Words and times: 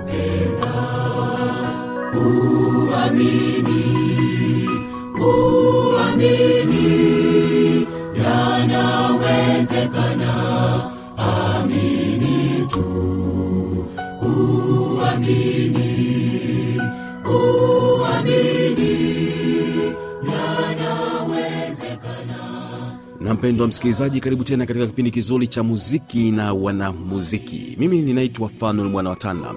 mpendwa 23.38 23.66
msikilizaji 23.68 24.20
karibu 24.20 24.44
tena 24.44 24.66
katika 24.66 24.86
kipindi 24.86 25.10
kizuri 25.10 25.46
cha 25.48 25.62
muziki 25.62 26.30
na 26.30 26.52
wanamuziki. 26.54 27.76
Mimi 27.78 27.98
ninaitwa 28.02 28.48
fanuel 28.48 28.88
mwana 28.88 29.10
watana 29.10 29.54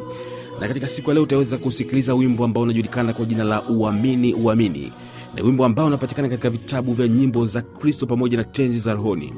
na 0.60 0.68
katika 0.68 0.88
siku 0.88 1.10
ya 1.10 1.14
leo 1.14 1.24
utaweza 1.24 1.58
kusikiliza 1.58 2.14
wimbo 2.14 2.46
ambao 2.46 2.64
unajulikana 2.64 3.14
kwa 3.14 3.26
jina 3.26 3.44
la 3.44 3.64
uamini 3.70 4.34
uamini 4.34 4.94
na 5.36 5.44
wimbo 5.44 5.66
ambao 5.66 5.86
unapatikana 5.88 6.30
katika 6.30 6.50
vitabu 6.50 6.94
vya 6.94 7.08
nyimbo 7.08 7.46
za 7.46 7.62
kristo 7.62 8.06
pamoja 8.06 8.38
na 8.38 8.44
tenzi 8.44 8.80
za 8.80 8.94
rohoni. 8.94 9.34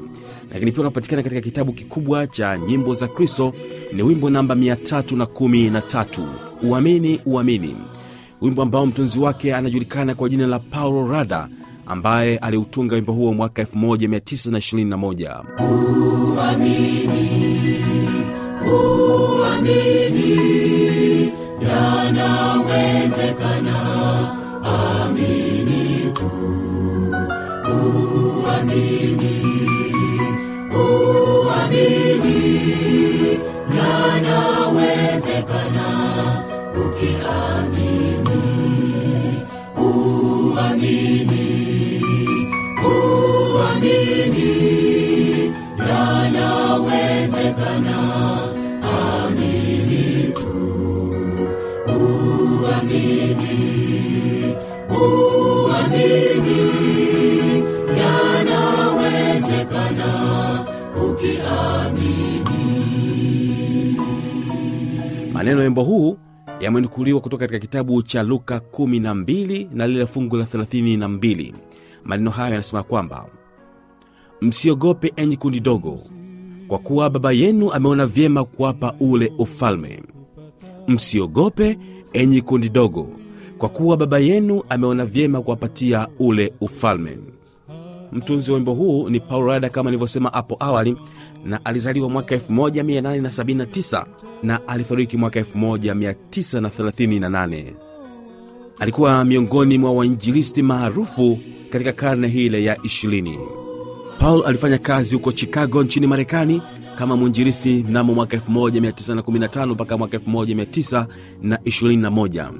Lakini 0.52 0.72
pia 0.72 0.80
unapatikana 0.80 1.22
katika 1.22 1.40
kitabu 1.40 1.72
kikubwa 1.72 2.26
cha 2.26 2.58
nyimbo 2.58 2.94
za 2.94 3.08
kristo 3.08 3.52
ni 3.92 4.02
wimbo 4.02 4.30
namba 4.30 4.54
313 4.54 6.22
uamini 6.62 7.20
uamini. 7.26 7.76
Wimbo 8.40 8.62
ambao 8.62 8.86
mtunzi 8.86 9.18
wake 9.18 9.54
anajulikana 9.54 10.14
kwa 10.14 10.28
jina 10.28 10.46
la 10.46 10.58
paulo 10.58 11.06
rada 11.12 11.48
ambaye 11.86 12.38
aliutunga 12.38 12.94
wimbo 12.94 13.12
huo 13.12 13.34
mwaka 13.34 13.62
1921 13.62 15.44
uamini 19.64 21.32
yanawezekana 21.62 23.78
amini 24.64 26.12
tu 26.14 26.30
uamini 28.46 29.36
uamini 30.76 32.40
yanawezekana 33.78 35.88
ukiamini 36.76 38.42
uamini 39.78 41.44
uamini 42.86 44.52
yanawezekana. 45.78 47.98
Amini 48.82 50.32
tu 50.34 50.56
uamini 51.88 53.58
uamini 54.90 56.62
yanawezekana. 58.00 60.10
Ukiamini. 61.04 62.44
Maneno 65.32 65.62
ya 65.62 65.70
huu 65.70 66.18
yamenukuliwa 66.60 67.20
kutoka 67.20 67.40
katika 67.40 67.58
kitabu 67.58 68.02
cha 68.02 68.22
luka 68.22 68.60
12 68.72 69.66
na 69.72 69.86
lile 69.86 70.06
fungu 70.06 70.36
la 70.36 70.44
32 70.44 71.52
maneno 72.04 72.30
hayo 72.30 72.50
yanasema 72.50 72.82
kwamba 72.82 73.26
msiogope 74.40 75.12
enyi 75.16 75.36
kundi 75.36 75.60
dogo 75.60 76.00
kwa 76.68 76.78
kuwa 76.78 77.10
baba 77.10 77.32
yenu 77.32 77.72
ameona 77.72 78.06
vyema 78.06 78.44
kuwapa 78.44 78.94
ule 79.00 79.32
ufalme. 79.38 80.02
Msiogope 80.88 81.78
enyi 82.12 82.40
kundi 82.42 82.68
dogo 82.68 83.08
kwa 83.58 83.68
kuwa 83.68 83.96
baba 83.96 84.18
yenu 84.18 84.62
ameona 84.68 85.04
vyema 85.06 85.42
kuwapatia 85.42 86.08
ule 86.18 86.52
ufalme. 86.60 87.18
Mtunzi 88.12 88.50
wa 88.50 88.54
wimbo 88.56 88.74
huu 88.74 89.08
ni 89.08 89.20
paul 89.20 89.46
rada 89.46 89.68
kama 89.70 89.90
nilivyosema 89.90 90.30
hapo 90.30 90.56
awali 90.60 90.96
na 91.44 91.64
alizaliwa 91.64 92.08
mwaka 92.10 92.36
1879 92.36 94.04
na 94.42 94.68
alifariki 94.68 95.16
mwaka 95.16 95.40
1938 95.40 97.64
alikuwa 98.80 99.24
miongoni 99.24 99.78
mwa 99.78 99.92
wainjilisti 99.92 100.62
maarufu 100.62 101.38
katika 101.74 101.92
karne 101.92 102.28
hile 102.28 102.64
ya 102.64 102.74
20 102.74 103.38
paul 104.18 104.42
alifanya 104.46 104.78
kazi 104.78 105.14
huko 105.14 105.32
chicago 105.32 105.84
nchini 105.84 106.06
marekani 106.06 106.62
kama 106.98 107.16
mwinjilisti 107.16 107.84
mnamo 107.88 108.14
mwaka 108.14 108.36
1915 108.36 109.66
mpaka 109.66 109.98
mwaka 109.98 110.16
1921 110.16 112.50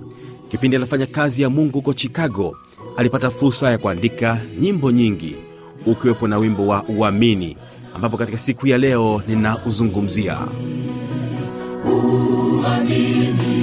kipindi 0.51 0.77
anafanya 0.77 1.07
kazi 1.07 1.43
ya 1.43 1.51
mungu 1.51 1.73
huko 1.73 1.95
chicago 1.95 2.57
alipata 2.97 3.31
fursa 3.31 3.71
ya 3.71 3.79
kuandika 3.79 4.41
nyimbo 4.61 4.91
nyingi 4.91 5.37
ukiwepo 5.87 6.29
na 6.29 6.39
wimbo 6.39 6.67
wa 6.67 6.85
uamini 6.89 7.57
ambapo 7.95 8.17
katika 8.17 8.39
siku 8.39 8.67
ya 8.67 8.79
leo 8.79 9.23
ninauzungumzia. 9.29 10.39
Uamini 11.85 13.54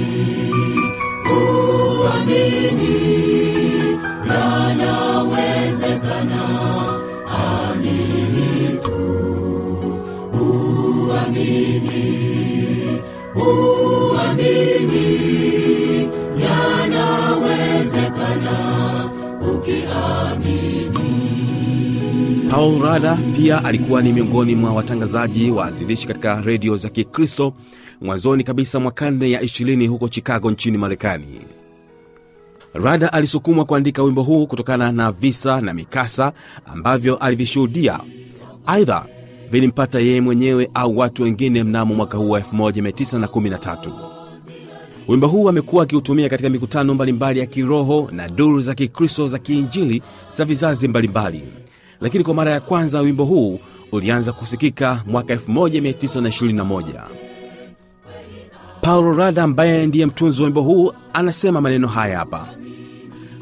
rada 22.70 23.18
pia 23.36 23.64
alikuwa 23.64 24.02
ni 24.02 24.12
miongoni 24.12 24.54
mwa 24.54 24.72
watangazaji 24.72 25.50
waanzilishi 25.50 26.06
katika 26.06 26.40
redio 26.40 26.76
za 26.76 26.88
kikristo 26.88 27.52
mwanzoni 28.00 28.44
kabisa 28.44 28.80
mwa 28.80 28.92
karne 28.92 29.30
ya 29.30 29.40
20 29.42 29.86
huko 29.88 30.08
chicago 30.08 30.50
nchini 30.50 30.78
marekani. 30.78 31.40
Rada 32.74 33.12
alisukumwa 33.12 33.64
kuandika 33.64 34.02
wimbo 34.02 34.22
huu 34.22 34.46
kutokana 34.46 34.92
na 34.92 35.12
visa 35.12 35.60
na 35.60 35.74
mikasa 35.74 36.32
ambavyo 36.66 37.16
alivishuhudia. 37.16 38.00
Aidha 38.66 39.06
vilimpata 39.50 40.00
yeye 40.00 40.20
mwenyewe 40.20 40.70
au 40.74 40.98
watu 40.98 41.22
wengine 41.22 41.64
mnamo 41.64 41.94
mwaka 41.94 42.18
huu 42.18 42.30
wa 42.30 42.40
1913 42.40 43.92
wimbo 45.08 45.26
huu 45.28 45.48
amekuwa 45.48 45.82
akiutumia 45.82 46.28
katika 46.28 46.48
mikutano 46.50 46.94
mbalimbali 46.94 47.40
ya 47.40 47.46
kiroho 47.46 48.08
na 48.12 48.28
duru 48.28 48.60
za 48.60 48.74
kikristo 48.74 49.28
za 49.28 49.38
kiinjili 49.38 50.02
za 50.36 50.44
vizazi 50.44 50.88
mbalimbali 50.88 51.42
lakini 52.02 52.24
kwa 52.24 52.34
mara 52.34 52.52
ya 52.52 52.60
kwanza 52.60 53.00
wimbo 53.00 53.24
huu 53.24 53.60
ulianza 53.92 54.32
kusikika 54.32 55.02
mwaka 55.06 55.34
1921 55.34 56.84
paulo 58.80 59.12
rada 59.12 59.42
ambaye 59.42 59.86
ndiye 59.86 60.06
mtunzi 60.06 60.42
wa 60.42 60.46
wimbo 60.46 60.62
huu 60.62 60.92
anasema 61.12 61.60
maneno 61.60 61.88
haya 61.88 62.18
hapa. 62.18 62.48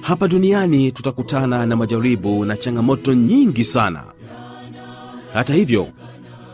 Hapa 0.00 0.28
duniani 0.28 0.92
tutakutana 0.92 1.66
na 1.66 1.76
majaribu 1.76 2.44
na 2.44 2.56
changamoto 2.56 3.14
nyingi 3.14 3.64
sana. 3.64 4.02
Hata 5.34 5.54
hivyo 5.54 5.88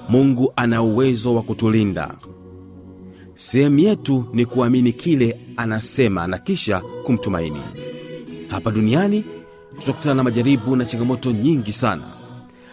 mungu 0.08 0.52
ana 0.56 0.82
uwezo 0.82 1.34
wa 1.34 1.42
kutulinda. 1.42 2.14
Sehemu 3.34 3.78
yetu 3.78 4.24
ni 4.32 4.46
kuamini 4.46 4.92
kile 4.92 5.38
anasema 5.56 6.26
na 6.26 6.38
kisha 6.38 6.80
kumtumaini. 6.80 7.60
Hapa 8.48 8.70
duniani 8.70 9.24
tutakutana 9.78 10.14
na 10.14 10.24
majaribu 10.24 10.76
na 10.76 10.84
changamoto 10.84 11.32
nyingi 11.32 11.72
sana. 11.72 12.02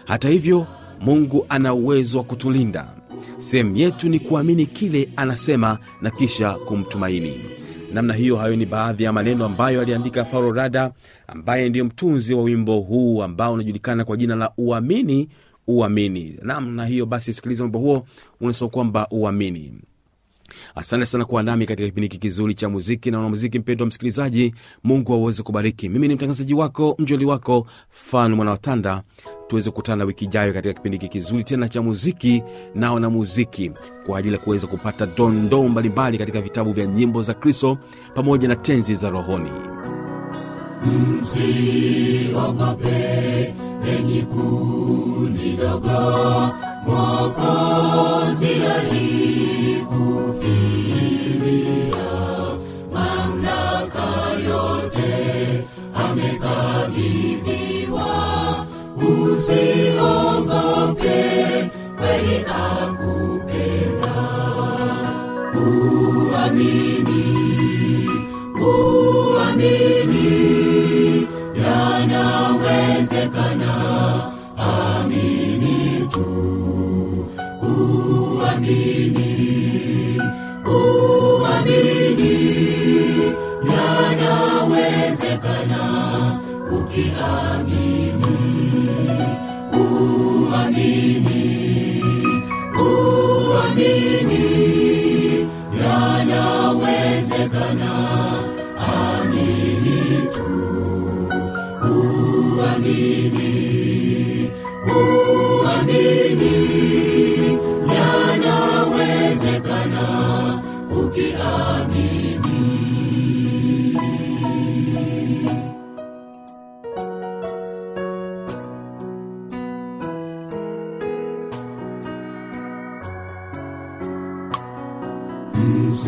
Hata 0.04 0.28
hivyo 0.28 0.66
mungu 1.00 1.46
ana 1.48 1.74
uwezo 1.74 2.18
wa 2.18 2.24
kutulinda. 2.24 2.86
Sehemu 3.38 3.76
yetu 3.76 4.08
ni 4.08 4.18
kuamini 4.18 4.66
kile 4.66 5.08
anasema 5.16 5.78
na 6.02 6.10
kisha 6.10 6.52
kumtumaini. 6.54 7.40
Namna 7.92 8.14
hiyo 8.14 8.36
hayo 8.36 8.56
ni 8.56 8.66
baadhi 8.66 9.02
ya 9.04 9.12
maneno 9.12 9.44
ambayo 9.44 9.80
aliandika 9.80 10.24
paulo 10.24 10.52
rada 10.52 10.92
ambaye 11.26 11.68
ndiyo 11.68 11.84
mtunzi 11.84 12.34
wa 12.34 12.42
wimbo 12.42 12.80
huu 12.80 13.22
ambao 13.22 13.52
unajulikana 13.52 14.04
kwa 14.04 14.16
jina 14.16 14.34
la 14.34 14.50
uamini 14.58 15.28
uamini. 15.66 16.38
Namna 16.42 16.86
hiyo 16.86 17.06
basi 17.06 17.32
sikiliza 17.32 17.64
wimbo 17.64 17.78
huo 17.78 18.06
unasema 18.40 18.70
kwamba 18.70 19.08
uamini 19.10 19.72
asante 20.74 21.06
sana 21.06 21.24
kuwa 21.24 21.42
nami 21.42 21.66
katika 21.66 21.88
kipindi 21.88 22.04
hiki 22.06 22.18
kizuri 22.18 22.54
cha 22.54 22.68
muziki 22.68 23.10
na 23.10 23.16
wanamuziki 23.18 23.58
mpendo 23.58 23.82
wa 23.82 23.86
msikilizaji. 23.88 24.54
Mungu 24.84 25.12
aweze 25.14 25.42
kubariki. 25.42 25.88
Mimi 25.88 26.08
ni 26.08 26.14
mtangazaji 26.14 26.54
wako 26.54 26.96
mjoli 26.98 27.24
wako 27.24 27.66
fan 27.90 28.34
Mwanawatanda. 28.34 29.02
tuweze 29.46 29.70
kukutana 29.70 30.04
wiki 30.04 30.24
ijayo 30.24 30.52
katika 30.52 30.74
kipindi 30.74 30.96
hiki 30.98 31.08
kizuri 31.08 31.44
tena 31.44 31.68
cha 31.68 31.82
muziki 31.82 32.42
na 32.74 32.92
wanamuziki 32.92 33.70
kwa 34.06 34.18
ajili 34.18 34.34
ya 34.34 34.40
kuweza 34.40 34.66
kupata 34.66 35.06
dondoo 35.06 35.68
mbalimbali 35.68 36.18
katika 36.18 36.40
vitabu 36.40 36.72
vya 36.72 36.86
nyimbo 36.86 37.22
za 37.22 37.34
kristo 37.34 37.78
pamoja 38.14 38.48
na 38.48 38.56
tenzi 38.56 38.94
za 38.94 39.10
rohoni. 39.10 39.50
Msiogope 42.14 43.54
enyi 43.98 44.22
kundi 44.22 45.56
dogo 45.56 46.52
mwokozi 46.86 48.48
usiogope 59.54 61.20
kweli 61.98 62.36
akupenda 62.64 64.14
uamini 65.56 66.93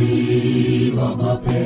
msiogope 0.06 1.62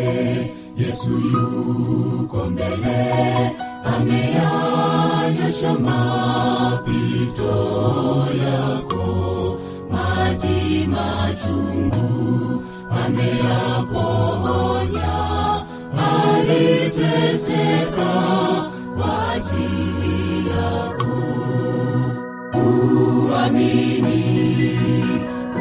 yesu 0.77 1.15
yuko 1.33 2.45
mbele 2.45 3.51
ameyanyosha 3.97 5.73
mapito 5.75 7.57
yako 8.45 9.07
maji 9.91 10.87
machungu 10.87 12.63
ameyaponya 13.07 14.41
aliteseka 16.41 18.13
kwa 18.99 19.33
ajili 19.33 20.49
yako. 20.49 21.17
Uamini 23.31 24.25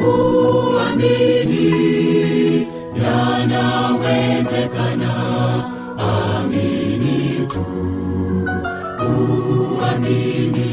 uamini 0.06 1.70
tu 7.52 7.62
uamini 9.06 10.68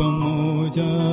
pamoja 0.00 1.09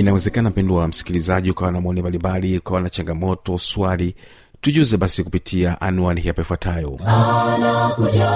inawezekana 0.00 0.50
mpendwa 0.50 0.80
wa 0.80 0.88
msikilizaji 0.88 1.50
ukawa 1.50 1.72
na 1.72 1.80
maoni 1.80 2.00
mbalimbali 2.00 2.58
ukawa 2.58 2.80
na 2.80 2.90
changamoto 2.90 3.58
swali 3.58 4.14
tujuze 4.60 4.96
basi 4.96 5.24
kupitia 5.24 5.80
anwani 5.80 6.20
hapa 6.20 6.42
ifuatayo. 6.42 6.98
Anakuja 7.06 8.30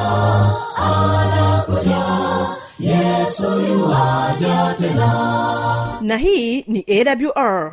anakuja 0.76 2.02
yesu 2.78 3.60
yuwaja 3.60 4.74
tena. 4.78 5.98
Na 6.00 6.16
hii 6.16 6.62
ni 6.62 6.84
awr 6.88 7.72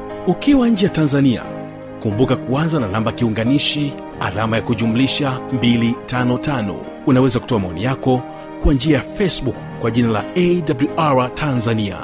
ukiwa 0.27 0.67
nje 0.69 0.85
ya 0.85 0.91
tanzania 0.91 1.43
kumbuka 2.01 2.35
kuanza 2.35 2.79
na 2.79 2.87
namba 2.87 3.11
kiunganishi 3.11 3.93
alama 4.19 4.55
ya 4.55 4.61
kujumlisha 4.61 5.39
255 5.53 6.75
unaweza 7.07 7.39
kutoa 7.39 7.59
maoni 7.59 7.83
yako 7.83 8.21
kwa 8.63 8.73
njia 8.73 8.97
ya 8.97 9.03
facebook 9.03 9.55
kwa 9.81 9.91
jina 9.91 10.07
la 10.09 10.25
awr 10.35 11.35
tanzania. 11.35 11.97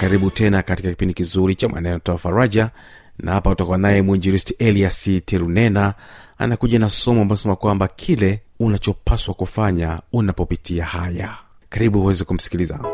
Karibu 0.00 0.30
tena 0.30 0.62
katika 0.62 0.88
kipindi 0.90 1.14
kizuri 1.14 1.54
cha 1.54 1.68
maneno 1.68 1.98
toa 1.98 2.18
faraja 2.18 2.70
na 3.18 3.32
hapa 3.32 3.50
utakuwa 3.50 3.78
naye 3.78 4.02
mwinjiristi 4.02 4.54
elias 4.58 5.10
terunena 5.24 5.94
anakuja 6.38 6.78
na 6.78 6.90
somo 6.90 7.22
ambalo 7.22 7.36
sema 7.36 7.56
kwamba 7.56 7.88
kile 7.88 8.40
unachopaswa 8.60 9.34
kufanya 9.34 10.00
unapopitia 10.12 10.84
haya. 10.84 11.36
Karibu 11.68 12.00
uweze 12.02 12.24
kumsikiliza. 12.24 12.84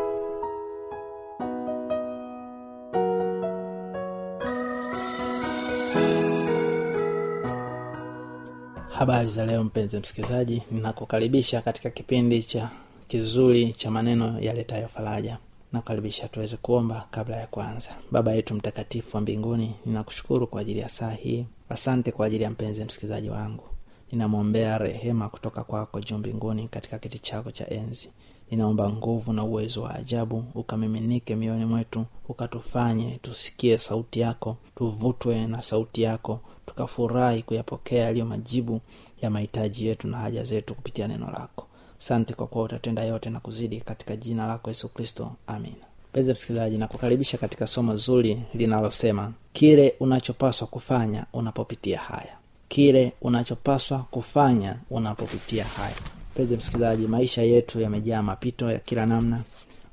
Habari 8.93 9.29
za 9.29 9.47
leo 9.47 9.65
mpenzi 9.65 9.99
msikilizaji. 9.99 10.63
Ninakukaribisha 10.71 11.61
katika 11.63 11.91
kipindi 11.91 12.43
cha 12.43 12.71
kizuri 13.09 13.73
cha 13.73 13.91
maneno 13.91 14.37
yaletayo 14.41 14.89
faraja 14.89 15.39
nakukaribisha 15.73 16.29
tuweze 16.29 16.57
kuomba 16.57 17.07
kabla 17.11 17.37
ya 17.37 17.47
kwanza 17.47 17.91
baba 18.11 18.33
yetu 18.33 18.55
mtakatifu 18.55 19.17
wa 19.17 19.21
mbinguni 19.21 19.75
ninakushukuru 19.87 20.47
kwa 20.47 20.61
ajili 20.61 20.81
ya 20.81 20.89
saa 20.89 21.11
hii. 21.11 21.47
Asante 21.69 22.13
kwa 22.13 22.27
ajili 22.27 22.45
ya 22.45 22.51
mpenzi 22.51 22.85
msikilizaji 22.85 23.31
wangu. 23.31 23.65
Ninamwombea 24.13 24.79
rehema 24.79 25.29
kutoka 25.29 25.65
kwako 25.65 26.01
juu 26.01 26.19
mbinguni 26.19 26.69
katika 26.69 26.99
kiti 26.99 27.19
chako 27.19 27.51
cha 27.53 27.69
enzi. 27.71 28.11
Ninaomba 28.51 28.91
nguvu 28.91 29.33
na 29.33 29.45
uwezo 29.45 29.83
wa 29.83 29.95
ajabu 29.95 30.45
ukamiminike 30.55 31.37
mioyoni 31.37 31.65
mwetu 31.65 32.05
ukatufanye 32.29 33.19
tusikie 33.23 33.79
sauti 33.79 34.21
yako 34.21 34.57
tuvutwe 34.77 35.47
na 35.47 35.63
sauti 35.63 36.03
yako 36.03 36.41
tukafurahi 36.67 37.43
kuyapokea 37.43 38.05
yaliyo 38.05 38.27
majibu 38.27 38.81
ya 39.23 39.31
mahitaji 39.31 39.87
yetu 39.87 40.09
na 40.09 40.17
haja 40.19 40.45
zetu 40.45 40.75
kupitia 40.75 41.09
neno 41.09 41.27
lako 41.31 41.67
sante 42.01 42.35
kwa 42.35 42.47
kuwa 42.47 42.65
utatenda 42.65 43.03
yote 43.05 43.31
na 43.31 43.41
kuzidi 43.41 43.81
katika 43.81 44.17
jina 44.17 44.47
lako 44.47 44.71
yesu 44.71 44.89
kristo. 44.89 45.33
Amina 45.47 45.75
mpenzi 46.11 46.33
msikilizaji 46.33 46.79
nakukaribisha 46.79 47.39
katika 47.39 47.67
somo 47.67 47.97
zuri 47.97 48.43
linalosema 48.55 49.33
kile 49.53 49.95
unachopaswa 50.01 50.67
kufanya 50.67 51.27
unapopitia 51.33 51.99
haya. 51.99 52.37
Kile 52.69 53.13
unachopaswa 53.23 53.99
kufanya 54.11 54.77
unapopitia 54.91 55.65
haya. 55.65 55.95
Mpenzi 56.33 56.57
msikilizaji 56.57 57.07
maisha 57.07 57.43
yetu 57.43 57.81
yamejaa 57.81 58.23
mapito 58.23 58.71
ya 58.71 58.79
kila 58.79 59.07
namna. 59.07 59.41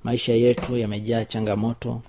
Maisha 0.03 0.33
yetu 0.33 0.77
yamejaa 0.77 1.25
changamoto. 1.25 2.01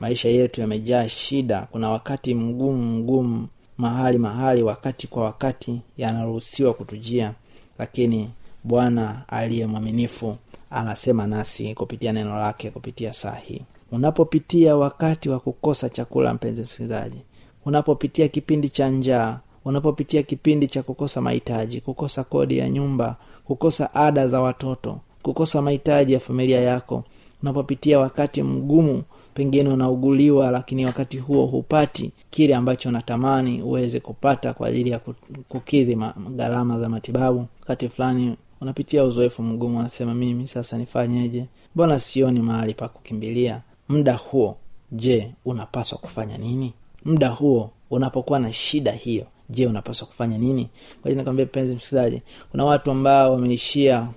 Maisha 0.00 0.28
yetu 0.28 0.60
yamejaa 0.60 1.08
shida. 1.08 1.68
Kuna 1.70 1.90
wakati 1.90 2.34
mgumu 2.34 2.82
mgumu 2.98 3.48
mahali 3.78 4.18
mahali 4.18 4.62
wakati 4.62 5.06
kwa 5.06 5.22
wakati 5.24 5.80
yanaruhusiwa 5.98 6.74
kutujia. 6.74 7.32
Lakini 7.78 8.30
bwana 8.66 9.22
aliye 9.28 9.66
mwaminifu 9.66 10.36
anasema 10.70 11.26
nasi 11.26 11.74
kupitia 11.74 12.12
neno 12.12 12.38
lake 12.38 12.70
kupitia 12.70 13.12
saa 13.12 13.34
hii. 13.34 13.62
Unapopitia 13.92 14.76
wakati 14.76 15.28
wa 15.28 15.40
kukosa 15.40 15.88
chakula 15.88 16.34
mpenzi 16.34 16.62
msikilizaji 16.62 17.18
unapopitia 17.64 18.28
kipindi 18.28 18.68
cha 18.68 18.88
njaa 18.88 19.40
unapopitia 19.64 20.22
kipindi 20.22 20.66
cha 20.66 20.82
kukosa 20.82 21.20
mahitaji 21.20 21.80
kukosa 21.80 22.24
kodi 22.24 22.58
ya 22.58 22.70
nyumba 22.70 23.16
kukosa 23.44 23.94
ada 23.94 24.28
za 24.28 24.40
watoto 24.40 25.00
kukosa 25.22 25.62
mahitaji 25.62 26.12
ya 26.12 26.20
familia 26.20 26.60
yako 26.60 27.04
unapopitia 27.42 27.98
wakati 27.98 28.42
mgumu 28.42 29.02
pengine 29.34 29.68
unauguliwa 29.68 30.50
lakini 30.50 30.86
wakati 30.86 31.18
huo 31.18 31.46
hupati 31.46 32.12
kile 32.30 32.54
ambacho 32.54 32.88
unatamani 32.88 33.62
uweze 33.62 34.00
kupata 34.00 34.52
kwa 34.54 34.68
ajili 34.68 34.90
ya 34.90 35.00
kukidhi 35.48 35.98
gharama 36.36 36.80
za 36.80 36.88
matibabu. 36.88 37.46
Wakati 37.60 37.88
fulani 37.88 38.36
unapitia 38.60 39.04
uzoefu 39.04 39.42
mgumu 39.42 39.76
wanasema 39.76 40.14
mimi 40.14 40.46
sasa 40.46 40.78
nifanyeje? 40.78 41.46
Mbona 41.74 42.00
sioni 42.00 42.40
mahali 42.40 42.74
pa 42.74 42.88
kukimbilia? 42.88 43.62
Muda 43.88 44.14
huo 44.16 44.56
je 44.92 45.32
unapaswa 45.44 45.98
kufanya 45.98 46.38
nini? 46.38 46.72
Muda 47.04 47.28
huo 47.28 47.70
unapokuwa 47.90 48.38
na 48.38 48.52
shida 48.52 48.92
hiyo 48.92 49.26
je 49.50 49.66
unapaswa 49.66 50.06
kufanya 50.06 50.38
nini? 50.38 50.68
Kwa 51.02 51.34
penzi 51.46 51.74
msikilizaji 51.74 52.22
kuna 52.50 52.64
watu 52.64 52.90
ambao 52.90 53.32
wameishia 53.32 54.08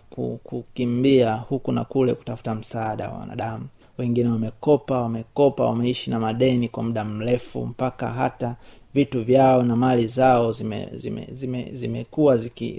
kukimbia 0.43 1.33
huku 1.35 1.71
na 1.71 1.83
kule 1.85 2.13
kutafuta 2.13 2.55
msaada 2.55 3.09
wa 3.09 3.17
wanadamu. 3.17 3.67
Wengine 3.97 4.29
wamekopa 4.29 5.01
wamekopa 5.01 5.65
wameishi 5.65 6.09
na 6.09 6.19
madeni 6.19 6.69
kwa 6.69 6.83
muda 6.83 7.05
mrefu 7.05 7.65
mpaka 7.65 8.07
hata 8.07 8.55
vitu 8.93 9.23
vyao 9.23 9.63
na 9.63 9.75
mali 9.75 10.07
zao 10.07 10.51
zimekuwa 10.51 10.97
zime, 10.97 11.27
zime, 11.31 11.71
zime 11.73 12.05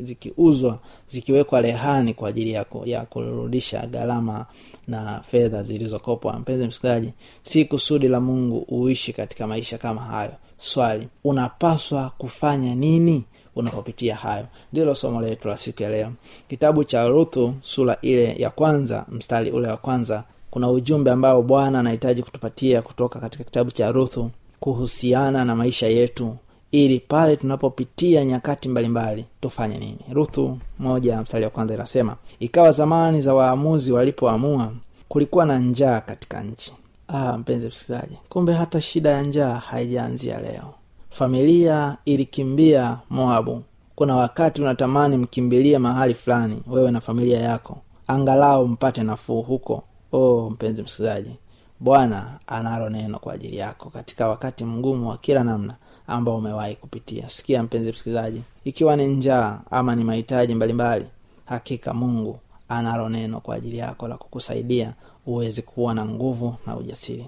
zikiuzwa 0.02 0.73
ziki 0.73 0.83
zikiwekwa 1.07 1.61
rehani 1.61 2.14
kwa 2.14 2.29
ajili 2.29 2.52
ya, 2.52 2.64
ku, 2.64 2.83
ya 2.87 3.00
kurudisha 3.00 3.87
gharama 3.87 4.47
na 4.88 5.23
fedha 5.31 5.62
zilizokopwa. 5.62 6.38
Mpenzi 6.38 6.67
msikilizaji 6.67 7.12
si 7.43 7.64
kusudi 7.64 8.09
la 8.09 8.21
mungu 8.21 8.59
uishi 8.69 9.12
katika 9.12 9.47
maisha 9.47 9.79
kama 9.79 10.00
hayo. 10.00 10.33
Swali 10.59 11.09
unapaswa 11.25 12.12
kufanya 12.19 12.75
nini 12.75 13.25
unapopitia 13.57 14.17
hayo? 14.17 14.47
Ndilo 14.73 14.95
somo 14.95 15.21
letu 15.21 15.49
la 15.49 15.57
siku 15.57 15.83
ya 15.83 15.88
leo. 15.90 16.12
Kitabu 16.49 16.85
cha 16.85 17.09
ruthu 17.09 17.55
sura 17.62 17.97
ile 18.02 18.35
ya 18.37 18.50
kwanza 18.50 19.07
mstari 19.09 19.50
ule 19.50 19.69
wa 19.69 19.76
kwanza 19.76 20.25
kuna 20.50 20.71
ujumbe 20.71 21.11
ambao 21.11 21.43
bwana 21.43 21.79
anahitaji 21.81 22.23
kutupatia 22.23 22.83
kutoka 22.83 23.21
katika 23.21 23.45
kitabu 23.45 23.71
cha 23.71 23.93
ruthu 23.93 24.31
kuhusiana 24.61 25.45
na 25.45 25.57
maisha 25.57 25.87
yetu 25.88 26.37
ili 26.73 27.00
pale 27.00 27.37
tunapopitia 27.37 28.25
nyakati 28.25 28.69
mbalimbali 28.69 29.25
tufanye 29.40 29.79
nini. 29.79 29.99
Ruthu 30.12 30.59
moja 30.79 31.23
mstari 31.23 31.45
wa 31.45 31.50
kwanza 31.50 31.75
inasema 31.75 32.17
ikawa 32.40 32.71
zamani 32.71 33.23
za 33.23 33.35
waamuzi 33.35 33.93
walipoamua 33.93 34.73
kulikuwa 35.09 35.47
na 35.47 35.59
njaa 35.59 36.00
katika 36.00 36.43
nchi. 36.43 36.73
Ah, 37.09 37.38
mpenzi 37.38 37.67
msikilizaji 37.69 38.19
kumbe 38.29 38.52
hata 38.52 38.81
shida 38.81 39.11
ya 39.11 39.23
njaa 39.23 39.55
haijaanzia 39.55 40.40
leo. 40.40 40.75
Familia 41.11 41.97
ilikimbia 42.05 42.99
moabu. 43.11 43.62
Kuna 43.95 44.17
wakati 44.17 44.62
unatamani 44.62 45.17
mkimbilie 45.17 45.79
mahali 45.79 46.14
fulani 46.14 46.62
wewe 46.67 46.90
na 46.90 47.00
familia 47.00 47.40
yako 47.40 47.79
angalau 48.07 48.67
mpate 48.69 49.02
nafuu 49.02 49.43
huko. 49.43 49.83
Oh 50.12 50.50
mpenzi 50.50 50.83
msikilizaji 50.83 51.31
bwana 51.80 52.38
analo 52.46 52.88
neno 52.90 53.18
kwa 53.18 53.32
ajili 53.34 53.56
yako 53.56 53.90
katika 53.90 54.28
wakati 54.28 54.64
mgumu 54.64 55.08
wa 55.08 55.18
kila 55.18 55.44
namna 55.44 55.75
ambao 56.06 56.37
umewahi 56.37 56.76
kupitia. 56.76 57.28
Sikia 57.28 57.62
mpenzi 57.62 57.90
msikilizaji 57.92 58.42
ikiwa 58.64 58.96
ni 58.96 59.06
njaa 59.06 59.60
ama 59.70 59.96
ni 59.96 60.04
mahitaji 60.04 60.54
mbalimbali 60.54 61.06
hakika 61.44 61.94
mungu 61.94 62.38
analo 62.68 63.08
neno 63.08 63.40
kwa 63.40 63.54
ajili 63.54 63.78
yako 63.78 64.08
la 64.08 64.16
kukusaidia 64.16 64.94
uweze 65.26 65.62
kuwa 65.62 65.94
na 65.94 66.04
nguvu 66.06 66.54
na 66.66 66.76
ujasiri. 66.76 67.26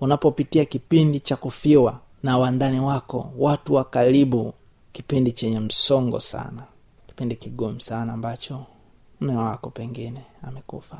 Unapopitia 0.00 0.64
kipindi 0.64 1.20
cha 1.20 1.36
kufiwa 1.36 1.98
na 2.22 2.38
wandani 2.38 2.80
wako 2.80 3.32
watu 3.38 3.74
wa 3.74 3.84
karibu 3.84 4.52
kipindi 4.92 5.32
chenye 5.32 5.60
msongo 5.60 6.20
sana 6.20 6.62
kipindi 7.06 7.36
kigumu 7.36 7.80
sana 7.80 8.12
ambacho 8.12 8.64
mme 9.20 9.36
wako 9.36 9.70
pengine 9.70 10.22
amekufa 10.42 10.98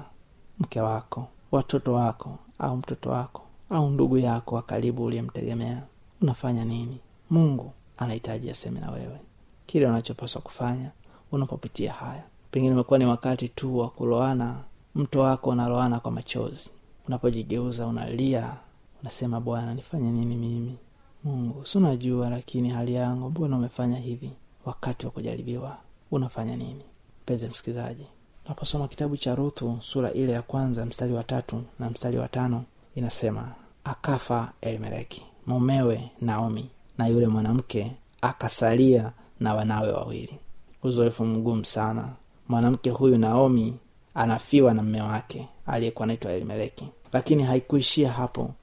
mke 0.59 0.80
wako 0.80 1.26
watoto 1.52 1.92
wako 1.92 2.38
au 2.62 2.76
mtoto 2.76 3.11
wako 3.11 3.42
au 3.71 3.90
ndugu 3.90 4.19
yako 4.19 4.54
wa 4.54 4.62
karibu 4.62 5.04
uliyemtegemea 5.04 5.83
unafanya 6.23 6.64
nini? 6.64 6.99
Mungu 7.31 7.73
anahitaji 7.97 8.50
aseme 8.50 8.81
na 8.81 8.90
wewe. 8.90 9.21
Kile 9.66 9.87
unachopaswa 9.87 10.42
kufanya 10.42 10.90
unapopitia 11.33 11.92
haya. 11.92 12.23
Pengine 12.50 12.75
umekuwa 12.75 12.99
ni 12.99 13.07
wakati 13.07 13.49
tu 13.49 13.78
wa 13.78 13.90
kuloana 13.90 14.64
mto 14.95 15.21
wako 15.21 15.50
unaloana 15.50 16.00
kwa 16.00 16.11
machozi. 16.11 16.71
Unapojigeuza 17.07 17.87
unalia 17.87 18.57
unasema 19.00 19.40
bwana 19.40 19.75
nifanye 19.75 20.11
nini 20.12 20.37
mimi? 20.37 20.78
Mungu 21.25 21.66
sunajua 21.66 22.16
unajua 22.16 22.31
lakini 22.31 22.71
hali 22.71 22.95
yangu 22.95 23.31
mbona 23.31 23.57
umefanya 23.57 23.97
hivi 23.99 24.33
wakati 24.64 25.07
wa 25.07 25.12
kujaribiwa? 25.12 25.76
Unafanya 26.11 26.57
nini? 26.57 26.83
Mpenzi 27.23 27.47
msikilizaji 27.49 28.07
unaposoma 28.47 28.89
kitabu 28.89 29.17
cha 29.17 29.35
ruthu 29.35 29.79
sura 29.83 30.13
ile 30.13 30.33
ya 30.33 30.43
kwanza 30.43 30.87
mstari 30.87 31.13
wa 31.13 31.25
tatu 31.25 31.63
na 31.79 31.91
mstari 31.91 32.19
wa 32.19 32.29
tano 32.29 32.65
inasema 32.95 33.53
akafa 33.85 34.53
elimeleki 34.61 35.23
mumewe 35.47 36.11
naomi 36.21 36.71
na 36.99 37.07
yule 37.07 37.27
mwanamke 37.27 37.93
akasalia 38.21 39.13
na 39.41 39.55
wanawe 39.55 39.93
wawili. 39.93 40.39
Uzoefu 40.83 41.25
mgumu 41.25 41.65
sana. 41.65 42.09
Mwanamke 42.49 42.91
huyu 42.91 43.19
naomi 43.19 43.77
anafiwa 44.15 44.75
na 44.75 44.83
mme 44.83 45.03
wake 45.03 45.49
aliyekuwa 45.67 46.05
anaitwa 46.05 46.33
elimeleki. 46.33 46.89
Lakini 47.13 47.43
haikuishia 47.43 48.13
hapo. 48.13 48.55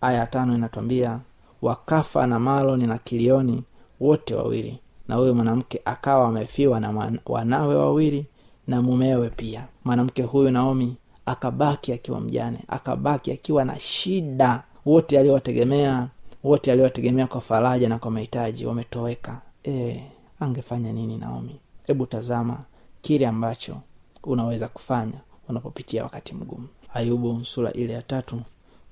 Aya 0.00 0.18
ya 0.18 0.26
tano 0.26 0.54
inatwambia 0.54 1.20
wakafa 1.62 2.26
na 2.26 2.38
maloni 2.38 2.86
na 2.86 2.98
kilioni 2.98 3.62
wote 4.00 4.34
wawili 4.34 4.78
na 5.08 5.14
huyo 5.14 5.34
mwanamke 5.34 5.80
akawa 5.84 6.28
amefiwa 6.28 6.80
na 6.80 7.18
wanawe 7.26 7.74
wawili 7.74 8.26
na 8.66 8.82
mumewe 8.82 9.30
pia. 9.30 9.66
Mwanamke 9.84 10.22
huyu 10.22 10.50
naomi 10.50 10.96
akabaki 11.26 11.92
akiwa 11.92 12.20
mjane 12.20 12.58
akabaki 12.68 13.32
akiwa 13.32 13.64
na 13.64 13.78
shida. 13.78 14.64
Wote 14.86 15.18
aliowategemea 15.18 16.08
wote 16.44 16.72
aliowategemea 16.72 17.26
kwa 17.26 17.40
faraja 17.40 17.88
na 17.88 17.98
kwa 17.98 18.10
mahitaji 18.10 18.66
wametoweka. 18.66 19.40
E, 19.64 20.02
angefanya 20.40 20.92
nini 20.92 21.16
naomi? 21.18 21.60
Hebu 21.86 22.06
tazama 22.06 22.58
kile 23.02 23.26
ambacho 23.26 23.76
unaweza 24.24 24.68
kufanya 24.68 25.20
unapopitia 25.48 26.02
wakati 26.04 26.34
mgumu. 26.34 26.68
Ayubu 26.94 27.44
sura 27.44 27.72
ile 27.72 27.92
ya 27.92 28.02
tatu 28.02 28.40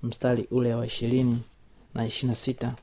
mstari 0.03 0.47
ule 0.51 0.75
wa 0.75 0.87
ishirini 0.87 1.39
na 1.95 2.07
ishirina 2.07 2.35
sita. 2.35 2.75